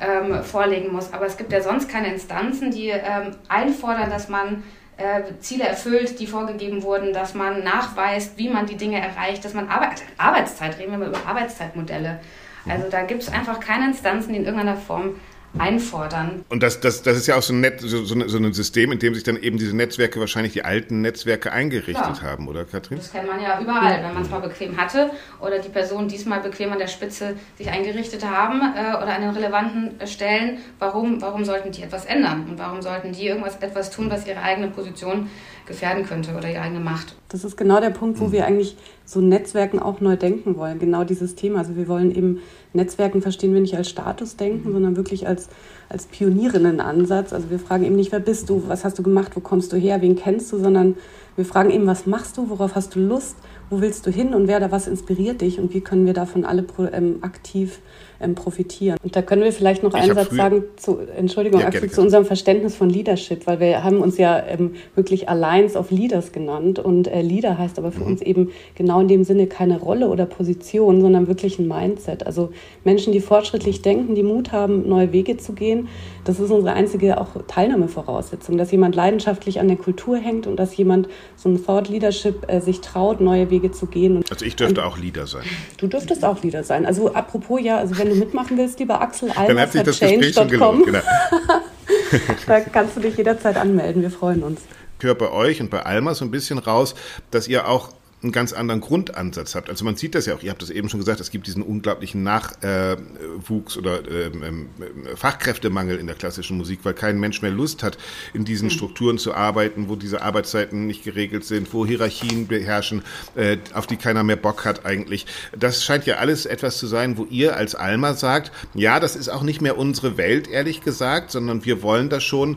[0.00, 1.12] ähm, vorlegen muss.
[1.12, 4.62] Aber es gibt ja sonst keine Instanzen, die ähm, einfordern, dass man
[4.96, 9.54] äh, Ziele erfüllt, die vorgegeben wurden, dass man nachweist, wie man die Dinge erreicht, dass
[9.54, 12.20] man Arbeit, Arbeitszeit, reden wir mal über Arbeitszeitmodelle.
[12.68, 15.16] Also da gibt es einfach keine Instanzen, die in irgendeiner Form
[15.58, 16.44] einfordern.
[16.48, 18.98] Und das, das, das ist ja auch so ein, Net, so, so, ein System, in
[18.98, 22.22] dem sich dann eben diese Netzwerke wahrscheinlich die alten Netzwerke eingerichtet Klar.
[22.22, 22.98] haben, oder Katrin?
[22.98, 26.40] Das kennt man ja überall, wenn man es mal bequem hatte oder die Personen diesmal
[26.40, 30.58] bequem an der Spitze sich eingerichtet haben äh, oder an den relevanten Stellen.
[30.78, 34.40] Warum, warum sollten die etwas ändern und warum sollten die irgendwas etwas tun, was ihre
[34.42, 35.28] eigene Position
[35.66, 37.16] gefährden könnte oder ihre eigene Macht?
[37.28, 38.32] Das ist genau der Punkt, wo mhm.
[38.32, 40.78] wir eigentlich so Netzwerken auch neu denken wollen.
[40.78, 41.58] Genau dieses Thema.
[41.58, 42.40] Also wir wollen eben
[42.76, 45.48] Netzwerken verstehen wir nicht als Statusdenken, sondern wirklich als,
[45.88, 47.32] als Pionierinnenansatz.
[47.32, 49.76] Also wir fragen eben nicht, wer bist du, was hast du gemacht, wo kommst du
[49.76, 50.96] her, wen kennst du, sondern
[51.36, 53.36] wir fragen eben, was machst du, worauf hast du Lust,
[53.68, 54.32] wo willst du hin?
[54.32, 55.58] Und wer da was inspiriert dich?
[55.58, 57.80] Und wie können wir davon alle ähm, aktiv
[58.20, 58.98] ähm, profitieren.
[59.02, 62.24] Und da können wir vielleicht noch einen Satz sagen zu, Entschuldigung, ja, Axel, zu unserem
[62.24, 67.08] Verständnis von Leadership, weil wir haben uns ja ähm, wirklich Alliance of Leaders genannt und
[67.08, 68.06] äh, Leader heißt aber für mhm.
[68.06, 72.26] uns eben genau in dem Sinne keine Rolle oder Position, sondern wirklich ein Mindset.
[72.26, 72.50] Also
[72.84, 75.88] Menschen, die fortschrittlich denken, die Mut haben, neue Wege zu gehen.
[76.24, 80.76] Das ist unsere einzige auch Teilnahmevoraussetzung, dass jemand leidenschaftlich an der Kultur hängt und dass
[80.76, 84.16] jemand so ein Thought Leadership äh, sich traut, neue Wege zu gehen.
[84.16, 85.44] Und, also ich dürfte und, auch Leader sein.
[85.78, 86.84] Du dürftest auch Leader sein.
[86.86, 90.34] Also apropos ja, also wenn du mitmachen willst, lieber Axel, Dann hat sich das Gespräch
[90.34, 90.86] schon gelohnt.
[90.86, 90.98] Genau.
[92.46, 94.02] da kannst du dich jederzeit anmelden.
[94.02, 94.60] Wir freuen uns.
[94.98, 96.94] Ich höre bei euch und bei Alma so ein bisschen raus,
[97.30, 97.90] dass ihr auch
[98.26, 99.70] einen ganz anderen Grundansatz habt.
[99.70, 101.62] Also man sieht das ja auch, ihr habt das eben schon gesagt, es gibt diesen
[101.62, 104.68] unglaublichen Nachwuchs oder ähm, ähm,
[105.14, 107.98] Fachkräftemangel in der klassischen Musik, weil kein Mensch mehr Lust hat,
[108.34, 108.72] in diesen mhm.
[108.72, 113.02] Strukturen zu arbeiten, wo diese Arbeitszeiten nicht geregelt sind, wo Hierarchien beherrschen,
[113.36, 115.26] äh, auf die keiner mehr Bock hat eigentlich.
[115.56, 119.28] Das scheint ja alles etwas zu sein, wo ihr als Alma sagt, ja, das ist
[119.28, 122.56] auch nicht mehr unsere Welt, ehrlich gesagt, sondern wir wollen da schon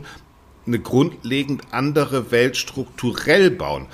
[0.66, 3.86] eine grundlegend andere Welt strukturell bauen.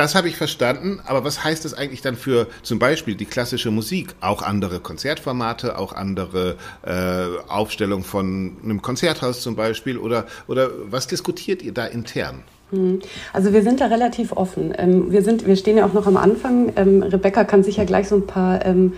[0.00, 3.70] Das habe ich verstanden, aber was heißt das eigentlich dann für zum Beispiel die klassische
[3.70, 4.14] Musik?
[4.22, 11.06] Auch andere Konzertformate, auch andere äh, Aufstellung von einem Konzerthaus zum Beispiel oder, oder was
[11.06, 12.44] diskutiert ihr da intern?
[12.70, 13.00] Hm.
[13.34, 14.72] Also wir sind da relativ offen.
[14.78, 16.72] Ähm, wir, sind, wir stehen ja auch noch am Anfang.
[16.76, 18.94] Ähm, Rebecca kann sicher gleich so ein paar ähm,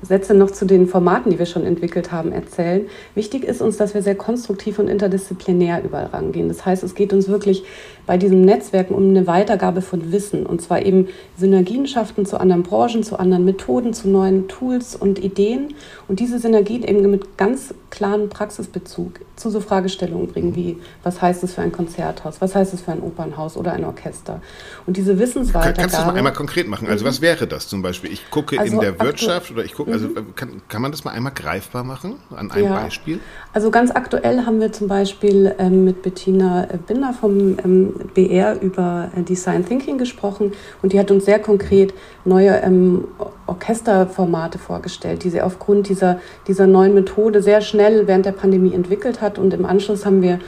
[0.00, 2.86] Sätze noch zu den Formaten, die wir schon entwickelt haben, erzählen.
[3.14, 6.48] Wichtig ist uns, dass wir sehr konstruktiv und interdisziplinär überall rangehen.
[6.48, 7.64] Das heißt, es geht uns wirklich
[8.06, 12.62] bei diesen Netzwerken um eine Weitergabe von Wissen und zwar eben Synergien schaffen zu anderen
[12.62, 15.74] Branchen, zu anderen Methoden, zu neuen Tools und Ideen
[16.08, 21.42] und diese Synergien eben mit ganz klaren Praxisbezug zu so Fragestellungen bringen wie was heißt
[21.44, 24.40] es für ein Konzerthaus, was heißt es für ein Opernhaus oder ein Orchester
[24.86, 25.80] und diese Wissensweitergabe.
[25.80, 26.88] Kannst du das mal einmal konkret machen?
[26.88, 28.12] Also was wäre das zum Beispiel?
[28.12, 30.34] Ich gucke also in der Wirtschaft oder ich gucke, also mhm.
[30.34, 32.80] kann, kann man das mal einmal greifbar machen an einem ja.
[32.80, 33.20] Beispiel?
[33.52, 39.10] Also ganz aktuell haben wir zum Beispiel ähm, mit Bettina Binder vom ähm, BR über
[39.16, 40.52] äh, Design Thinking gesprochen
[40.82, 43.04] und die hat uns sehr konkret neue ähm,
[43.46, 49.20] Orchesterformate vorgestellt, die sie aufgrund dieser, dieser neuen Methode sehr schnell während der Pandemie entwickelt
[49.20, 49.38] hat.
[49.38, 50.38] Und im Anschluss haben wir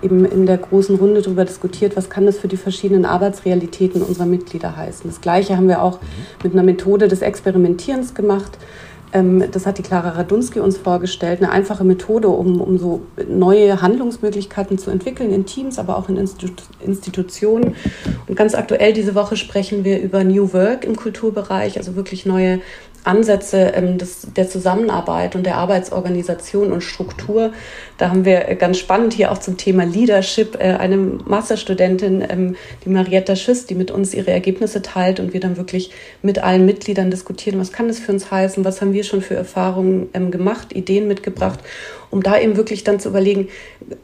[0.00, 4.26] eben in der großen Runde darüber diskutiert, was kann das für die verschiedenen Arbeitsrealitäten unserer
[4.26, 5.08] Mitglieder heißen.
[5.08, 5.98] Das Gleiche haben wir auch
[6.42, 8.58] mit einer Methode des Experimentierens gemacht
[9.12, 14.78] das hat die Clara Radunski uns vorgestellt, eine einfache Methode, um, um so neue Handlungsmöglichkeiten
[14.78, 17.76] zu entwickeln in Teams, aber auch in Institu Institutionen.
[18.26, 22.60] Und ganz aktuell diese Woche sprechen wir über New Work im Kulturbereich, also wirklich neue
[23.04, 27.52] Ansätze ähm, des, der Zusammenarbeit und der Arbeitsorganisation und Struktur.
[28.02, 32.56] Da haben wir äh, ganz spannend hier auch zum Thema Leadership äh, eine Masterstudentin, ähm,
[32.84, 36.66] die Marietta Schüss, die mit uns ihre Ergebnisse teilt und wir dann wirklich mit allen
[36.66, 40.32] Mitgliedern diskutieren, was kann das für uns heißen, was haben wir schon für Erfahrungen ähm,
[40.32, 41.60] gemacht, Ideen mitgebracht
[42.12, 43.48] um da eben wirklich dann zu überlegen,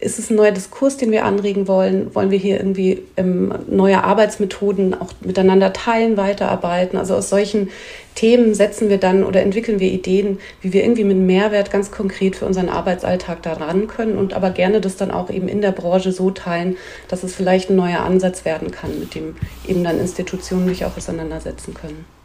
[0.01, 2.15] ist es ein neuer Diskurs, den wir anregen wollen?
[2.15, 6.97] Wollen wir hier irgendwie ähm, neue Arbeitsmethoden auch miteinander teilen, weiterarbeiten?
[6.97, 7.69] Also aus solchen
[8.15, 12.35] Themen setzen wir dann oder entwickeln wir Ideen, wie wir irgendwie mit Mehrwert ganz konkret
[12.35, 15.73] für unseren Arbeitsalltag da ran können und aber gerne das dann auch eben in der
[15.73, 16.77] Branche so teilen,
[17.09, 20.97] dass es vielleicht ein neuer Ansatz werden kann, mit dem eben dann Institutionen sich auch
[20.97, 22.18] auseinandersetzen können.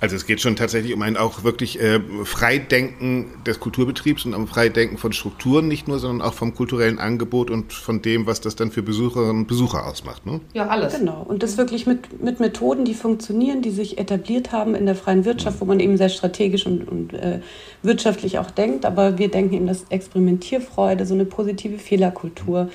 [0.00, 4.46] Also es geht schon tatsächlich um ein auch wirklich äh, Freidenken des Kulturbetriebs und um
[4.46, 8.56] Freidenken von Strukturen nicht nur, sondern auch vom kulturellen Angebot und von dem, was das
[8.56, 10.26] dann für Besucherinnen und Besucher ausmacht.
[10.26, 10.40] Ne?
[10.54, 10.98] Ja, alles.
[10.98, 11.24] Genau.
[11.26, 15.24] Und das wirklich mit, mit Methoden, die funktionieren, die sich etabliert haben in der freien
[15.24, 17.40] Wirtschaft, wo man eben sehr strategisch und, und äh,
[17.82, 18.84] wirtschaftlich auch denkt.
[18.84, 22.70] Aber wir denken eben, dass Experimentierfreude, so eine positive Fehlerkultur, ähm,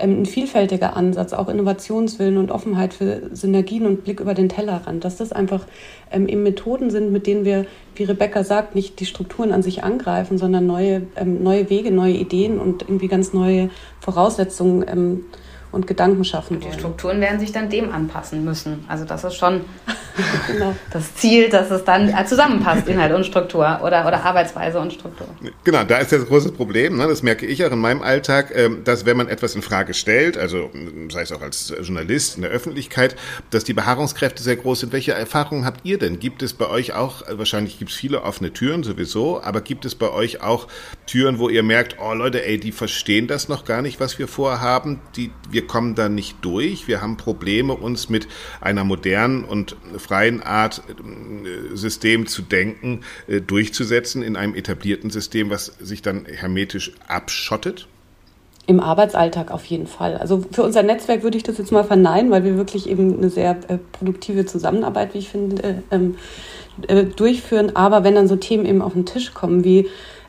[0.00, 5.16] ein vielfältiger Ansatz, auch Innovationswillen und Offenheit für Synergien und Blick über den Tellerrand, dass
[5.16, 5.66] das einfach
[6.10, 9.84] ähm, eben Methoden sind, mit denen wir, wie Rebecca sagt, nicht die Strukturen an sich
[9.84, 15.24] angreifen, sondern neue, ähm, neue Wege, neue Ideen und irgendwie ganz neue Voraussetzungen ähm,
[15.72, 16.72] und Gedanken schaffen wollen.
[16.72, 18.84] Die Strukturen werden sich dann dem anpassen müssen.
[18.88, 19.62] Also das ist schon
[20.46, 20.74] genau.
[20.92, 25.26] das Ziel, dass es dann äh, zusammenpasst, Inhalt und Struktur oder, oder Arbeitsweise und Struktur.
[25.64, 27.06] Genau, da ist das große Problem, ne?
[27.06, 30.36] das merke ich auch in meinem Alltag, ähm, dass wenn man etwas in Frage stellt,
[30.36, 30.70] also
[31.10, 33.16] sei es auch als Journalist in der Öffentlichkeit,
[33.50, 34.92] dass die Beharrungskräfte sehr groß sind.
[34.92, 36.18] Welche Erfahrungen habt ihr denn?
[36.18, 39.94] Gibt es bei euch auch, wahrscheinlich gibt es viele offene Türen sowieso, aber gibt es
[39.94, 40.66] bei euch auch
[41.06, 44.28] Türen, wo ihr merkt, oh Leute, ey, die verstehen das noch gar nicht, was wir
[44.28, 46.88] vorhaben, die, wir wir kommen da nicht durch.
[46.88, 48.28] Wir haben Probleme, uns mit
[48.62, 55.50] einer modernen und freien Art äh, System zu denken, äh, durchzusetzen in einem etablierten System,
[55.50, 57.88] was sich dann hermetisch abschottet?
[58.66, 60.16] Im Arbeitsalltag auf jeden Fall.
[60.16, 63.28] Also für unser Netzwerk würde ich das jetzt mal verneinen, weil wir wirklich eben eine
[63.28, 66.14] sehr äh, produktive Zusammenarbeit, wie ich finde, ähm,
[66.88, 67.76] äh, durchführen.
[67.76, 69.88] Aber wenn dann so Themen eben auf den Tisch kommen wie,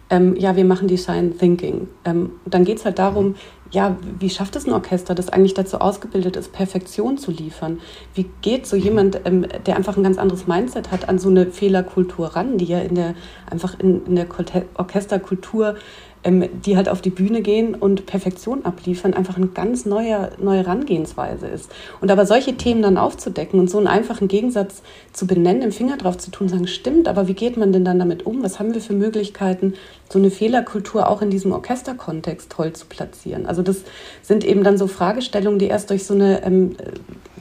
[0.09, 3.35] ähm, ja, wir machen Design Thinking, ähm, dann geht es halt darum,
[3.71, 7.79] ja, wie schafft es ein Orchester, das eigentlich dazu ausgebildet ist, Perfektion zu liefern?
[8.13, 11.47] Wie geht so jemand, ähm, der einfach ein ganz anderes Mindset hat, an so eine
[11.47, 13.15] Fehlerkultur ran, die ja in der
[13.49, 14.27] einfach in, in der
[14.75, 15.75] Orchesterkultur
[16.23, 21.47] die halt auf die Bühne gehen und Perfektion abliefern, einfach eine ganz neue, neue Herangehensweise
[21.47, 21.71] ist.
[21.99, 25.97] Und aber solche Themen dann aufzudecken und so einen einfachen Gegensatz zu benennen, im Finger
[25.97, 28.43] drauf zu tun, sagen, stimmt, aber wie geht man denn dann damit um?
[28.43, 29.73] Was haben wir für Möglichkeiten,
[30.09, 33.47] so eine Fehlerkultur auch in diesem Orchesterkontext toll zu platzieren?
[33.47, 33.77] Also das
[34.21, 36.75] sind eben dann so Fragestellungen, die erst durch so eine ähm,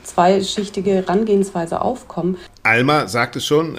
[0.04, 2.38] zweischichtige Herangehensweise aufkommen.
[2.62, 3.78] Alma sagt es schon,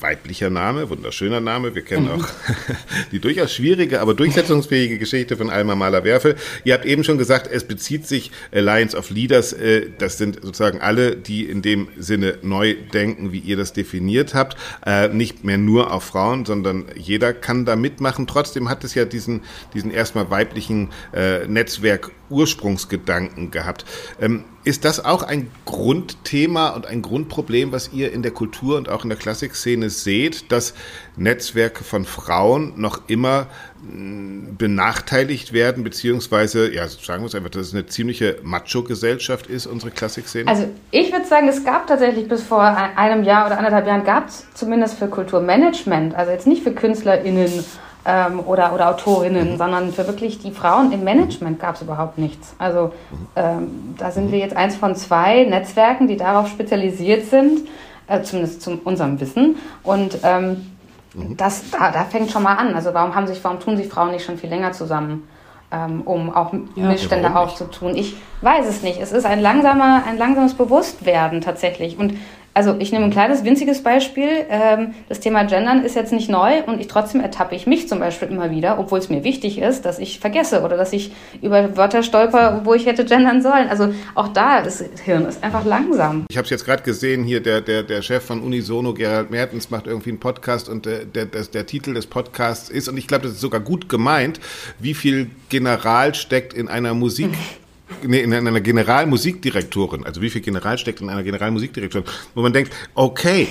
[0.00, 1.74] weiblicher Name, wunderschöner Name.
[1.74, 2.26] Wir kennen auch
[3.12, 6.36] die durchaus schwierige, aber durchsetzungsfähige Geschichte von Alma Mahler-Werfel.
[6.64, 9.52] Ihr habt eben schon gesagt, es bezieht sich Alliance of Leaders.
[9.52, 14.34] Äh, das sind sozusagen alle, die in dem Sinne neu denken, wie ihr das definiert
[14.34, 14.56] habt.
[14.86, 18.26] Äh, nicht mehr nur auf Frauen, sondern jeder kann da mitmachen.
[18.26, 19.42] Trotzdem hat es ja diesen,
[19.74, 23.84] diesen erstmal weiblichen äh, Netzwerk Ursprungsgedanken gehabt.
[24.20, 28.88] Ähm, ist das auch ein Grundthema und ein Grundproblem, was ihr in der Kultur und
[28.88, 30.74] auch in der Klassikszene seht, dass
[31.16, 33.46] Netzwerke von Frauen noch immer
[33.82, 39.66] mm, benachteiligt werden, beziehungsweise, ja, sagen wir es einfach, dass es eine ziemliche Macho-Gesellschaft ist,
[39.66, 40.48] unsere Klassikszene?
[40.48, 44.28] Also ich würde sagen, es gab tatsächlich bis vor einem Jahr oder anderthalb Jahren, gab
[44.28, 47.64] es zumindest für Kulturmanagement, also jetzt nicht für KünstlerInnen
[48.06, 49.56] ähm, oder, oder Autorinnen, mhm.
[49.56, 52.54] sondern für wirklich die Frauen im Management gab es überhaupt nichts.
[52.58, 52.92] Also
[53.34, 57.68] ähm, da sind wir jetzt eins von zwei Netzwerken, die darauf spezialisiert sind,
[58.08, 59.56] äh, zumindest zu unserem Wissen.
[59.82, 60.66] Und ähm,
[61.14, 61.36] mhm.
[61.36, 62.74] das, da, da fängt schon mal an.
[62.74, 65.28] Also warum haben sich, warum tun sich Frauen nicht schon viel länger zusammen?
[65.72, 67.96] Ähm, um auch ja, Missstände aufzutun.
[67.96, 69.00] Ich weiß es nicht.
[69.00, 71.98] Es ist ein langsamer, ein langsames Bewusstwerden tatsächlich.
[71.98, 72.14] Und
[72.56, 74.46] also ich nehme ein kleines, winziges Beispiel.
[74.48, 77.98] Ähm, das Thema Gendern ist jetzt nicht neu und ich trotzdem ertappe ich mich zum
[77.98, 81.76] Beispiel immer wieder, obwohl es mir wichtig ist, dass ich vergesse oder dass ich über
[81.76, 83.68] Wörter stolper, wo ich hätte gendern sollen.
[83.68, 86.24] Also auch da, das Hirn ist einfach langsam.
[86.30, 89.68] Ich habe es jetzt gerade gesehen, hier der, der, der Chef von Unisono, Gerald Mertens,
[89.68, 93.06] macht irgendwie einen Podcast und der, der, der, der Titel des Podcasts ist, und ich
[93.06, 94.40] glaube, das ist sogar gut gemeint,
[94.78, 97.34] wie viel General steckt in einer Musik.
[98.02, 102.72] nee, in einer Generalmusikdirektorin, also wie viel General steckt in einer Generalmusikdirektorin, wo man denkt,
[102.94, 103.48] okay,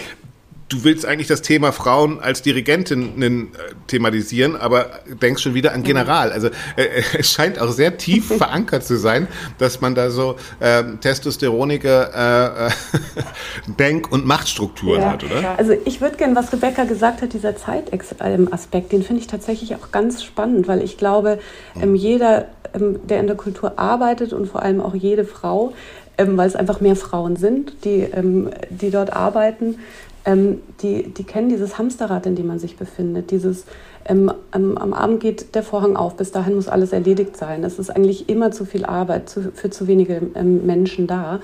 [0.70, 4.90] du willst eigentlich das Thema Frauen als Dirigentinnen äh, thematisieren, aber
[5.22, 6.32] denkst schon wieder an General.
[6.32, 10.36] Also äh, äh es scheint auch sehr tief verankert zu sein, dass man da so
[10.60, 15.12] äh, testosteronige äh, Denk- und Machtstrukturen ja.
[15.12, 15.58] hat, oder?
[15.58, 19.92] Also ich würde gerne, was Rebecca gesagt hat, dieser Zeitaspekt, den finde ich tatsächlich auch
[19.92, 21.40] ganz spannend, weil ich glaube,
[21.80, 22.48] ähm, jeder,
[22.80, 25.74] der in der Kultur arbeitet und vor allem auch jede Frau,
[26.18, 29.80] ähm, weil es einfach mehr Frauen sind, die, ähm, die dort arbeiten,
[30.26, 33.32] ähm, die, die kennen dieses Hamsterrad, in dem man sich befindet.
[33.32, 33.66] Dieses
[34.08, 37.64] ähm, am, am, Abend geht der Vorhang auf, bis dahin muss alles erledigt sein.
[37.64, 41.40] Es ist eigentlich immer zu viel Arbeit zu, für zu wenige ähm, Menschen da.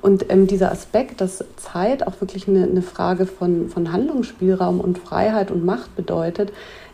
[0.00, 4.98] Und ähm, dieser Aspekt, dass Zeit auch wirklich eine, eine Frage von, von Handlungsspielraum und
[4.98, 6.52] Freiheit und Macht bedeutet,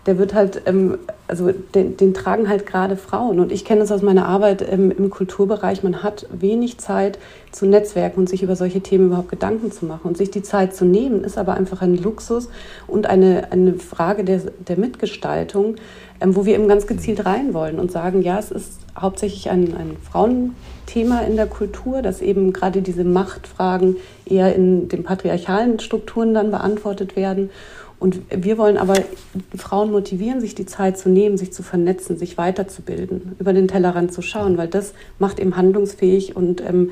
[0.08, 3.40] der wird halt, ähm, also den, den, tragen halt gerade Frauen.
[3.40, 7.18] Und ich kenne es aus meiner Arbeit ähm, im Kulturbereich, man hat wenig Zeit
[7.52, 10.08] zu netzwerken und sich über solche Themen überhaupt Gedanken zu machen.
[10.08, 12.48] Und sich die Zeit zu nehmen, ist aber einfach ein Luxus
[12.86, 15.76] und eine, eine Frage der, der Mitgestaltung,
[16.22, 19.74] ähm, wo wir eben ganz gezielt rein wollen und sagen, ja, es ist hauptsächlich ein,
[19.76, 26.32] ein Frauenthema in der Kultur, dass eben gerade diese Machtfragen eher in den patriarchalen Strukturen
[26.32, 27.50] dann beantwortet werden.
[27.98, 28.94] Und wir wollen aber
[29.56, 34.12] Frauen motivieren, sich die Zeit zu nehmen, sich zu vernetzen, sich weiterzubilden, über den Tellerrand
[34.12, 36.90] zu schauen, weil das macht eben handlungsfähig und ähm,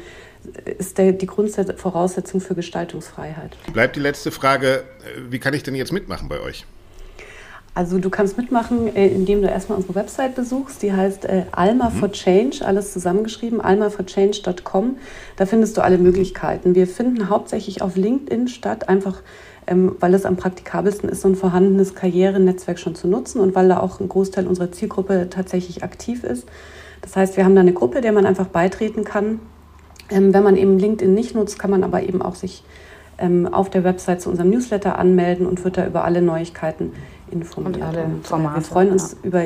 [0.78, 3.56] ist der, die Grundvoraussetzung für Gestaltungsfreiheit.
[3.72, 4.84] Bleibt die letzte Frage,
[5.28, 6.66] wie kann ich denn jetzt mitmachen bei euch?
[7.76, 10.82] Also du kannst mitmachen, äh, indem du erstmal unsere Website besuchst.
[10.82, 11.98] Die heißt äh, Alma mhm.
[11.98, 14.96] for Change, alles zusammengeschrieben, almaforchange.com.
[15.36, 16.74] Da findest du alle Möglichkeiten.
[16.74, 19.20] Wir finden hauptsächlich auf LinkedIn statt, einfach
[19.68, 23.80] weil es am praktikabelsten ist, so ein vorhandenes Karrierenetzwerk schon zu nutzen und weil da
[23.80, 26.46] auch ein Großteil unserer Zielgruppe tatsächlich aktiv ist.
[27.02, 29.40] Das heißt, wir haben da eine Gruppe, der man einfach beitreten kann.
[30.10, 32.62] Ähm, wenn man eben LinkedIn nicht nutzt, kann man aber eben auch sich
[33.18, 36.92] ähm, auf der Website zu unserem Newsletter anmelden und wird da über alle Neuigkeiten
[37.30, 37.76] informiert.
[37.76, 38.56] Und alle und, Formate.
[38.56, 39.28] wir freuen uns ja.
[39.28, 39.44] über,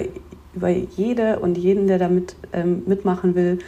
[0.55, 3.59] über jede und jeden, der damit ähm, mitmachen will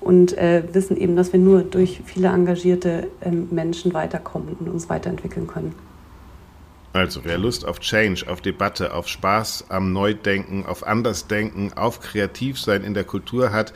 [0.00, 4.90] und äh, wissen eben, dass wir nur durch viele engagierte ähm, Menschen weiterkommen und uns
[4.90, 5.74] weiterentwickeln können.
[6.94, 12.84] Also, wer Lust auf Change, auf Debatte, auf Spaß am Neudenken, auf Andersdenken, auf Kreativsein
[12.84, 13.72] in der Kultur hat,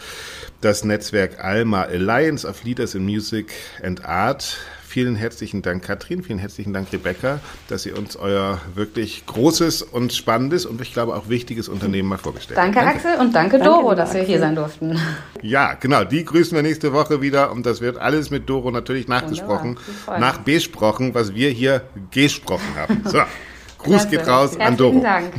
[0.61, 6.23] das Netzwerk Alma Alliance of Leaders in Music and Art Vielen herzlichen Dank, Katrin.
[6.23, 11.15] Vielen herzlichen Dank, Rebecca, dass ihr uns euer wirklich großes und spannendes und ich glaube
[11.17, 12.75] auch wichtiges Unternehmen mal vorgestellt habt.
[12.75, 14.99] Danke, Axel, und danke, danke Doro, dass wir hier sein durften.
[15.43, 16.05] Ja, genau.
[16.05, 21.15] Die grüßen wir nächste Woche wieder und das wird alles mit Doro natürlich nachgesprochen, nachbesprochen,
[21.15, 23.03] was wir hier gesprochen haben.
[23.05, 23.23] So,
[23.79, 25.01] Gruß geht raus an Doro.
[25.01, 25.33] Dank.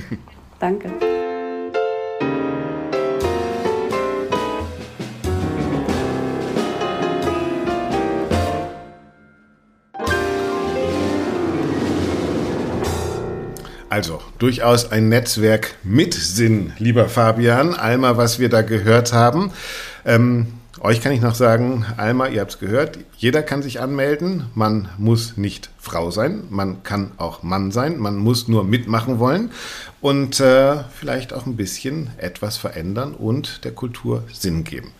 [0.60, 1.17] Danke.
[13.98, 17.74] Also, durchaus ein Netzwerk mit Sinn, lieber Fabian.
[17.74, 19.52] Alma, was wir da gehört haben.
[20.06, 20.46] Ähm,
[20.80, 24.46] euch kann ich noch sagen, Alma, ihr habt es gehört, jeder kann sich anmelden.
[24.54, 29.50] Man muss nicht Frau sein, man kann auch Mann sein, man muss nur mitmachen wollen
[30.00, 34.92] und äh, vielleicht auch ein bisschen etwas verändern und der Kultur Sinn geben.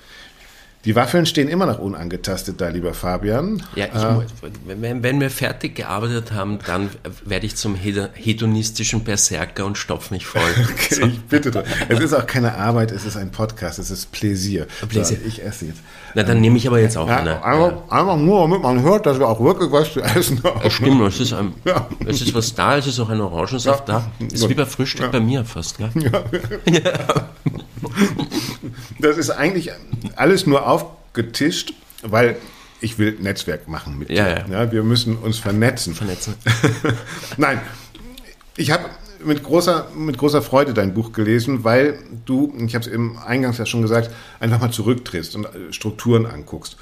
[0.88, 3.62] Die Waffeln stehen immer noch unangetastet da, lieber Fabian.
[3.76, 6.90] Ja, ich, wenn, wenn, wir fertig gearbeitet haben, dann
[7.26, 10.42] werde ich zum hedonistischen Berserker und stopfe mich voll.
[10.72, 11.02] okay, so.
[11.02, 11.66] ich bitte doch.
[11.90, 14.66] Es ist auch keine Arbeit, es ist ein Podcast, es ist Pläsier.
[14.88, 15.18] Pläsier.
[15.18, 15.82] So, ich esse jetzt.
[16.16, 17.44] Na, dann nehme ich aber jetzt auch ja, eine.
[17.44, 17.84] Einfach, ja.
[17.90, 20.62] einfach, nur, damit man hört, dass wir auch wirklich was zu essen haben.
[20.64, 21.86] Ja, stimmt, es ist, ein, ja.
[22.06, 24.10] es ist was da, es ist auch ein Orangensaft da.
[24.26, 25.80] Es ist wie bei Frühstück bei mir fast.
[25.80, 25.90] Gell?
[26.66, 27.28] Ja.
[29.00, 29.72] Das ist eigentlich
[30.16, 31.74] alles nur aufgetischt,
[32.04, 32.38] weil
[32.82, 34.46] ich will Netzwerk machen mit ja, dir.
[34.50, 34.64] Ja.
[34.64, 34.72] ja.
[34.72, 35.96] wir müssen uns vernetzen.
[35.96, 36.36] Vernetzen.
[37.38, 37.60] Nein,
[38.56, 38.86] ich habe
[39.24, 43.58] mit großer, mit großer Freude dein Buch gelesen, weil du, ich habe es im Eingangs
[43.58, 46.78] ja schon gesagt, einfach mal zurücktrittst und äh, Strukturen anguckst.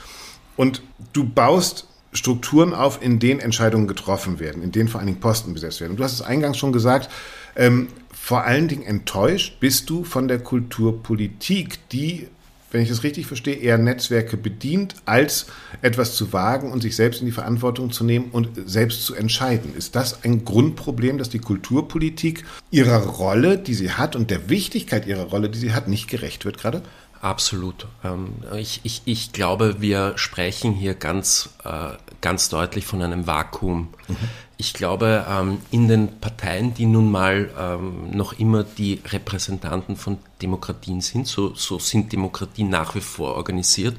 [0.55, 0.82] Und
[1.13, 5.53] du baust Strukturen auf, in denen Entscheidungen getroffen werden, in denen vor allen Dingen Posten
[5.53, 5.91] besetzt werden.
[5.91, 7.09] Und du hast es eingangs schon gesagt,
[7.56, 12.28] ähm, vor allen Dingen enttäuscht bist du von der Kulturpolitik, die
[12.76, 15.45] wenn ich das richtig verstehe, eher Netzwerke bedient, als
[15.82, 19.74] etwas zu wagen und sich selbst in die Verantwortung zu nehmen und selbst zu entscheiden.
[19.78, 25.08] Ist das ein Grundproblem, dass die Kulturpolitik ihrer Rolle, die sie hat und der Wichtigkeit
[25.08, 26.82] ihrer Rolle, die sie hat, nicht gerecht wird gerade?
[27.22, 27.88] Absolut.
[28.03, 33.88] Ähm, ich, ich, ich glaube, wir sprechen hier ganz, äh, ganz deutlich von einem Vakuum.
[34.10, 34.16] Mhm.
[34.58, 40.18] Ich glaube, ähm, in den Parteien, die nun mal ähm, noch immer die Repräsentanten von
[40.41, 43.97] Demokratien sind, so, so sind Demokratien nach wie vor organisiert,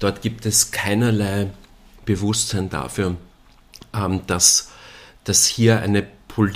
[0.00, 1.50] dort gibt es keinerlei
[2.04, 3.16] Bewusstsein dafür,
[3.94, 4.70] ähm, dass,
[5.24, 6.06] dass hier eine,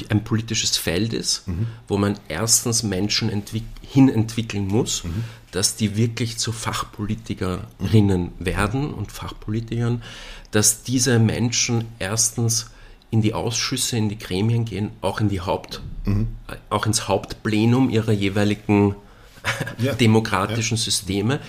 [0.08, 1.68] ein politisches Feld ist, mhm.
[1.86, 5.24] wo man erstens Menschen entwick hin entwickeln muss, mhm.
[5.50, 10.02] dass die wirklich zu Fachpolitikerinnen werden und Fachpolitikern,
[10.52, 12.70] dass diese Menschen erstens
[13.10, 16.28] in die Ausschüsse, in die Gremien gehen, auch in die Haupt, mhm.
[16.68, 18.94] auch ins Hauptplenum ihrer jeweiligen
[19.78, 19.94] ja.
[19.94, 20.82] demokratischen ja.
[20.82, 21.40] Systeme,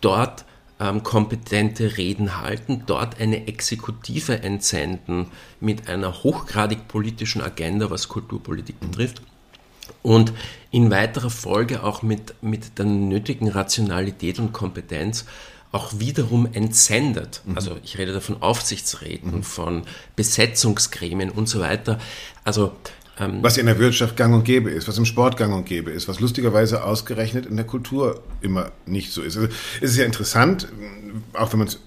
[0.00, 0.44] dort
[0.78, 5.26] ähm, kompetente Reden halten, dort eine Exekutive entsenden
[5.60, 8.90] mit einer hochgradig politischen Agenda, was Kulturpolitik mhm.
[8.90, 9.22] betrifft.
[10.02, 10.32] Und
[10.70, 15.26] in weiterer Folge auch mit, mit der nötigen Rationalität und Kompetenz
[15.72, 17.42] auch wiederum entsendet.
[17.44, 17.56] Mhm.
[17.56, 19.42] Also ich rede da von Aufsichtsräten, mhm.
[19.42, 19.82] von
[20.16, 21.98] Besetzungsgremien und so weiter.
[22.44, 22.72] Also
[23.18, 25.90] ähm, was in der Wirtschaft gang und gäbe ist, was im Sport gang und gäbe
[25.90, 29.36] ist, was lustigerweise ausgerechnet in der Kultur immer nicht so ist.
[29.36, 29.48] Also
[29.80, 30.68] es ist ja interessant,
[31.34, 31.80] auch wenn man es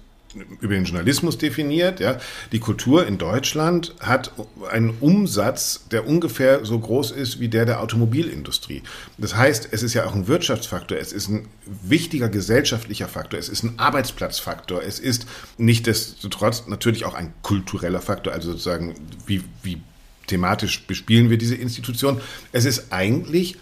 [0.60, 2.00] über den Journalismus definiert.
[2.00, 2.18] Ja.
[2.52, 4.32] Die Kultur in Deutschland hat
[4.70, 8.82] einen Umsatz, der ungefähr so groß ist wie der der Automobilindustrie.
[9.18, 13.48] Das heißt, es ist ja auch ein Wirtschaftsfaktor, es ist ein wichtiger gesellschaftlicher Faktor, es
[13.48, 15.26] ist ein Arbeitsplatzfaktor, es ist
[15.58, 18.94] nichtdestotrotz natürlich auch ein kultureller Faktor, also sozusagen,
[19.26, 19.80] wie, wie
[20.26, 22.20] thematisch bespielen wir diese Institution.
[22.52, 23.56] Es ist eigentlich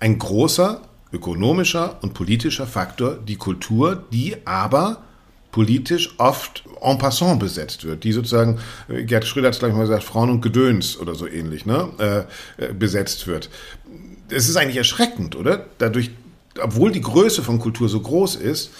[0.00, 5.04] ein großer ökonomischer und politischer Faktor, die Kultur, die aber
[5.50, 9.80] politisch oft en passant besetzt wird, die sozusagen, äh, Gerd Schröder hat es gleich mal
[9.80, 11.88] gesagt, Frauen und Gedöns oder so ähnlich, ne,
[12.58, 13.50] äh, äh, besetzt wird.
[14.28, 15.66] Es ist eigentlich erschreckend, oder?
[15.78, 16.10] Dadurch,
[16.60, 18.70] obwohl die Größe von Kultur so groß ist,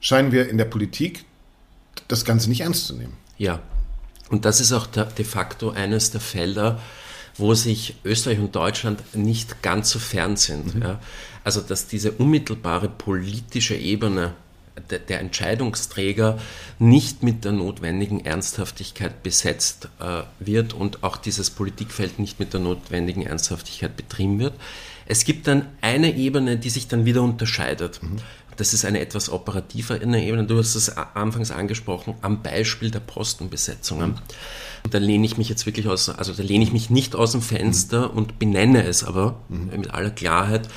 [0.00, 1.24] scheinen wir in der Politik
[2.08, 3.14] das Ganze nicht ernst zu nehmen.
[3.38, 3.60] Ja,
[4.28, 6.80] und das ist auch de facto eines der Felder,
[7.38, 10.74] wo sich Österreich und Deutschland nicht ganz so fern sind.
[10.74, 10.82] Mhm.
[10.82, 11.00] Ja.
[11.44, 14.34] Also dass diese unmittelbare politische Ebene
[15.08, 16.38] der Entscheidungsträger
[16.78, 22.60] nicht mit der notwendigen Ernsthaftigkeit besetzt äh, wird und auch dieses Politikfeld nicht mit der
[22.60, 24.54] notwendigen Ernsthaftigkeit betrieben wird.
[25.06, 28.02] Es gibt dann eine Ebene, die sich dann wieder unterscheidet.
[28.02, 28.18] Mhm.
[28.56, 30.44] Das ist eine etwas operative Ebene.
[30.44, 34.18] Du hast es anfangs angesprochen, am Beispiel der Postenbesetzungen.
[34.84, 37.32] Und da lehne ich mich jetzt wirklich aus, also da lehne ich mich nicht aus
[37.32, 38.18] dem Fenster mhm.
[38.18, 39.70] und benenne es aber mhm.
[39.78, 40.68] mit aller Klarheit,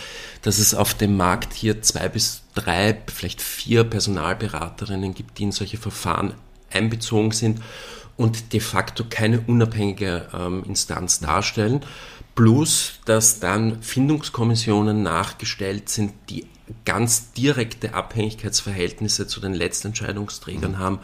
[0.42, 5.52] dass es auf dem Markt hier zwei bis drei, vielleicht vier Personalberaterinnen gibt, die in
[5.52, 6.34] solche Verfahren
[6.72, 7.62] einbezogen sind
[8.18, 11.82] und de facto keine unabhängige ähm, Instanz darstellen.
[12.36, 16.46] Plus, dass dann Findungskommissionen nachgestellt sind, die
[16.86, 20.80] ganz direkte Abhängigkeitsverhältnisse zu den Letztentscheidungsträgern mhm.
[20.80, 21.00] haben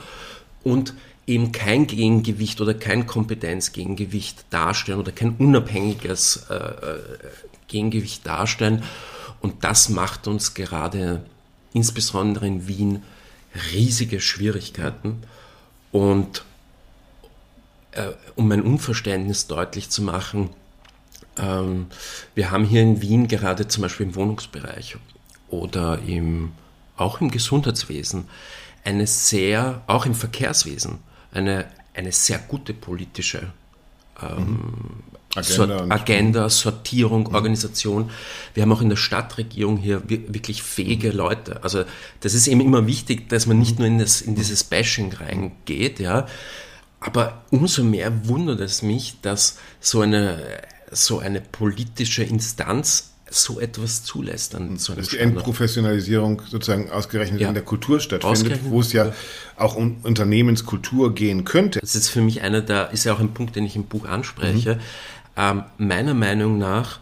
[0.64, 0.94] und
[1.28, 7.00] eben kein Gegengewicht oder kein Kompetenzgegengewicht darstellen oder kein unabhängiges äh, äh
[7.68, 8.84] Gegengewicht darstellen.
[9.42, 11.26] Und das macht uns gerade
[11.76, 13.04] insbesondere in Wien
[13.74, 15.24] riesige Schwierigkeiten.
[15.92, 16.46] Und
[17.92, 20.50] äh, um mein Unverständnis deutlich zu machen,
[21.38, 21.88] ähm,
[22.34, 24.98] wir haben hier in Wien gerade zum Beispiel im Wohnungsbereich
[25.50, 26.54] oder im,
[26.96, 28.30] auch im Gesundheitswesen
[28.86, 31.00] eine sehr, auch im Verkehrswesen,
[31.32, 33.52] eine, eine sehr gute politische
[34.22, 35.04] ähm,
[35.36, 37.36] Agenda, Sort, Agenda Sortierung, mhm.
[37.36, 38.10] Organisation.
[38.54, 41.18] Wir haben auch in der Stadtregierung hier wirklich fähige mhm.
[41.18, 41.64] Leute.
[41.64, 41.84] Also
[42.22, 46.00] das ist eben immer wichtig, dass man nicht nur in, das, in dieses Bashing reingeht,
[46.00, 46.28] ja.
[47.00, 50.42] Aber umso mehr wundert es mich, dass so eine,
[50.92, 57.42] so eine politische Instanz so etwas zulässt an so einem Dass die Entprofessionalisierung sozusagen ausgerechnet
[57.42, 57.48] ja.
[57.50, 59.14] in der Kultur stattfindet, wo es ja
[59.58, 61.80] auch um Unternehmenskultur gehen könnte.
[61.80, 64.06] Das ist für mich einer der, ist ja auch ein Punkt, den ich im Buch
[64.06, 64.76] anspreche.
[64.76, 64.80] Mhm.
[65.38, 67.00] Ähm, meiner Meinung nach,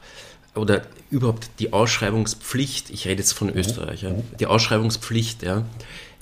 [0.55, 3.57] oder überhaupt die Ausschreibungspflicht, ich rede jetzt von mhm.
[3.57, 4.23] Österreich, ja, mhm.
[4.39, 5.63] die Ausschreibungspflicht, ja,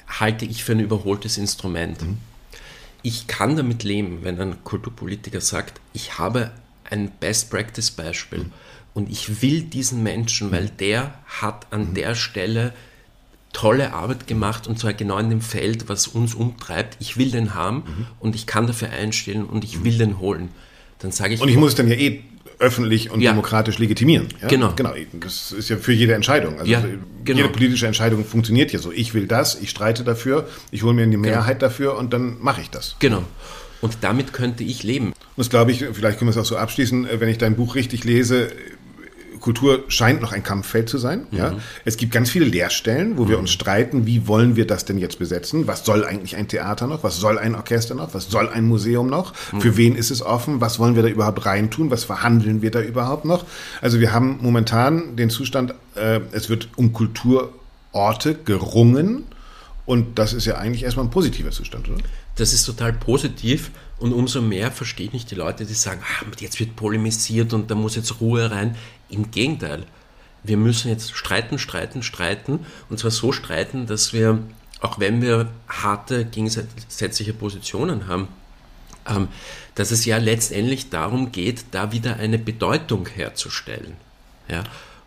[0.08, 2.02] halte ich für ein überholtes Instrument.
[2.02, 2.18] Mhm.
[3.04, 6.52] Ich kann damit leben, wenn ein Kulturpolitiker sagt, ich habe
[6.90, 8.40] ein Best-Practice-Beispiel.
[8.40, 8.52] Mhm
[8.94, 11.94] und ich will diesen Menschen, weil der hat an mhm.
[11.94, 12.74] der Stelle
[13.54, 16.98] tolle Arbeit gemacht und zwar genau in dem Feld, was uns umtreibt.
[17.00, 18.08] Ich will den haben mhm.
[18.20, 20.50] und ich kann dafür einstellen und ich will den holen.
[21.02, 21.42] Dann sage ich.
[21.42, 22.22] Und ich muss dann ja eh
[22.60, 23.32] öffentlich und ja.
[23.32, 24.28] demokratisch legitimieren.
[24.42, 24.48] Ja?
[24.48, 24.74] Genau.
[24.76, 24.94] Genau.
[25.14, 26.60] Das ist ja für jede Entscheidung.
[26.60, 26.84] Also ja,
[27.24, 27.38] genau.
[27.40, 28.92] jede politische Entscheidung funktioniert ja so.
[28.92, 31.24] Ich will das, ich streite dafür, ich hole mir eine genau.
[31.24, 31.70] Mehrheit genau.
[31.70, 32.96] dafür und dann mache ich das.
[33.00, 33.24] Genau.
[33.82, 35.08] Und damit könnte ich leben.
[35.08, 37.74] Und das glaube ich, vielleicht können wir es auch so abschließen, wenn ich dein Buch
[37.74, 38.52] richtig lese,
[39.42, 41.28] Kultur scheint noch ein Kampffeld zu sein.
[41.32, 41.38] Mhm.
[41.38, 41.56] Ja.
[41.84, 43.42] Es gibt ganz viele Lehrstellen, wo wir mhm.
[43.42, 45.68] uns streiten, wie wollen wir das denn jetzt besetzen?
[45.68, 47.04] Was soll eigentlich ein Theater noch?
[47.04, 48.14] Was soll ein Orchester noch?
[48.14, 49.34] Was soll ein Museum noch?
[49.52, 49.62] Mhm.
[49.62, 50.62] Für wen ist es offen?
[50.62, 51.92] Was wollen wir da überhaupt reintun?
[51.92, 53.46] Was verhandeln wir da überhaupt noch?
[53.82, 59.26] Also wir haben momentan den Zustand, äh, es wird um Kulturorte gerungen.
[59.86, 62.02] Und das ist ja eigentlich erstmal ein positiver Zustand, oder?
[62.36, 63.72] Das ist total positiv.
[63.98, 67.70] Und umso mehr verstehe ich nicht die Leute, die sagen, ah, jetzt wird polemisiert und
[67.70, 68.76] da muss jetzt Ruhe rein.
[69.10, 69.86] Im Gegenteil,
[70.44, 74.40] wir müssen jetzt streiten, streiten, streiten und zwar so streiten, dass wir,
[74.80, 78.28] auch wenn wir harte gegensätzliche Positionen haben,
[79.08, 79.28] ähm,
[79.76, 83.96] dass es ja letztendlich darum geht, da wieder eine Bedeutung herzustellen.
[84.48, 84.64] Ja.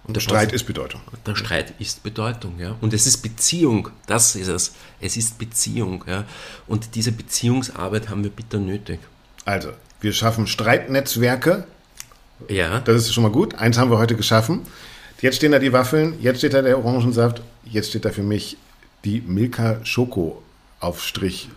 [0.06, 1.00] Und der Streit ist Bedeutung.
[1.26, 2.76] Der Streit ist Bedeutung, ja.
[2.80, 4.74] Und es ist Beziehung, das ist es.
[5.00, 6.24] Es ist Beziehung, ja.
[6.66, 9.00] Und diese Beziehungsarbeit haben wir bitter nötig.
[9.46, 11.66] Also, wir schaffen Streitnetzwerke,
[12.48, 12.80] ja.
[12.80, 13.54] Das ist schon mal gut.
[13.54, 14.62] Eins haben wir heute geschaffen.
[15.20, 18.58] Jetzt stehen da die Waffeln, jetzt steht da der Orangensaft, jetzt steht da für mich
[19.04, 20.42] die Milka Schoko
[20.80, 21.48] Aufstrich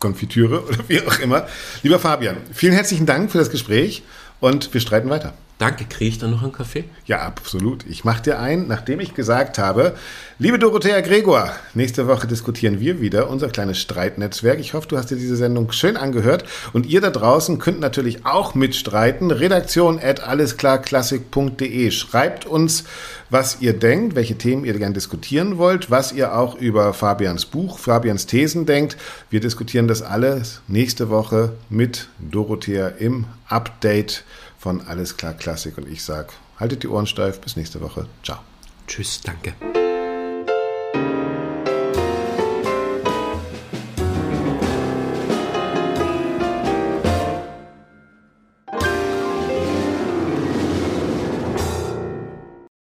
[0.00, 1.46] Konfitüre oder wie auch immer.
[1.82, 4.02] Lieber Fabian, vielen herzlichen Dank für das Gespräch
[4.40, 5.34] und wir streiten weiter.
[5.58, 6.82] Danke, kriege ich dann noch einen Kaffee?
[7.06, 7.86] Ja, absolut.
[7.86, 9.94] Ich mache dir ein, nachdem ich gesagt habe,
[10.40, 14.58] liebe Dorothea Gregor, nächste Woche diskutieren wir wieder unser kleines Streitnetzwerk.
[14.58, 18.26] Ich hoffe, du hast dir diese Sendung schön angehört und ihr da draußen könnt natürlich
[18.26, 19.30] auch mitstreiten.
[19.30, 21.92] Redaktion at allesklarklassik.de.
[21.92, 22.82] Schreibt uns,
[23.30, 27.78] was ihr denkt, welche Themen ihr gerne diskutieren wollt, was ihr auch über Fabians Buch,
[27.78, 28.96] Fabians Thesen denkt.
[29.30, 34.24] Wir diskutieren das alles nächste Woche mit Dorothea im Update
[34.64, 38.06] von Alles klar Klassik und ich sage, haltet die Ohren steif, bis nächste Woche.
[38.22, 38.38] Ciao.
[38.86, 39.52] Tschüss, danke.